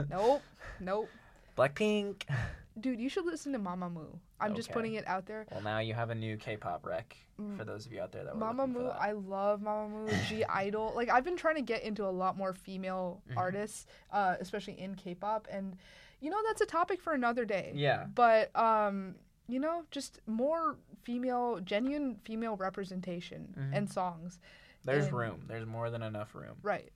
[0.10, 0.42] nope
[0.80, 1.08] nope
[1.56, 2.22] Blackpink.
[2.80, 5.94] dude you should listen to mamamoo i'm just putting it out there Well, now you
[5.94, 7.58] have a new K-pop rec Mm.
[7.58, 8.88] for those of you out there that were Mama looking Moo.
[8.88, 10.92] I love Mamamoo, G Idol.
[10.96, 13.36] Like I've been trying to get into a lot more female Mhm.
[13.36, 15.76] artists, uh, especially in K-pop, and
[16.20, 17.72] you know that's a topic for another day.
[17.74, 18.06] Yeah.
[18.14, 19.16] But um,
[19.48, 23.76] you know, just more female, genuine female representation Mhm.
[23.76, 24.40] and songs.
[24.86, 25.44] There's and- room.
[25.46, 26.56] There's more than enough room.
[26.62, 26.90] Right.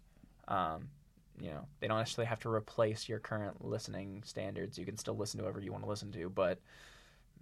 [0.48, 0.88] Um,
[1.38, 4.78] you know, they don't necessarily have to replace your current listening standards.
[4.78, 6.58] You can still listen to whatever you want to listen to, but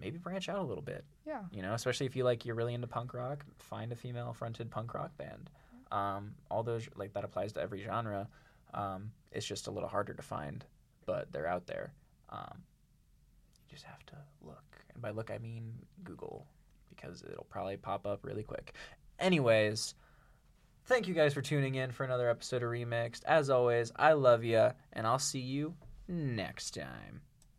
[0.00, 1.04] maybe branch out a little bit.
[1.26, 1.42] Yeah.
[1.52, 4.70] You know, especially if you like you're really into punk rock, find a female fronted
[4.70, 5.50] punk rock band.
[5.90, 8.28] Um, all those like that applies to every genre.
[8.74, 10.64] Um, it's just a little harder to find,
[11.06, 11.92] but they're out there.
[12.30, 12.62] Um,
[13.54, 15.72] you just have to look, and by look I mean
[16.04, 16.46] Google,
[16.90, 18.74] because it'll probably pop up really quick.
[19.18, 19.94] Anyways,
[20.88, 23.22] thank you guys for tuning in for another episode of Remixed.
[23.26, 25.74] As always, I love you, and I'll see you
[26.08, 27.20] next time.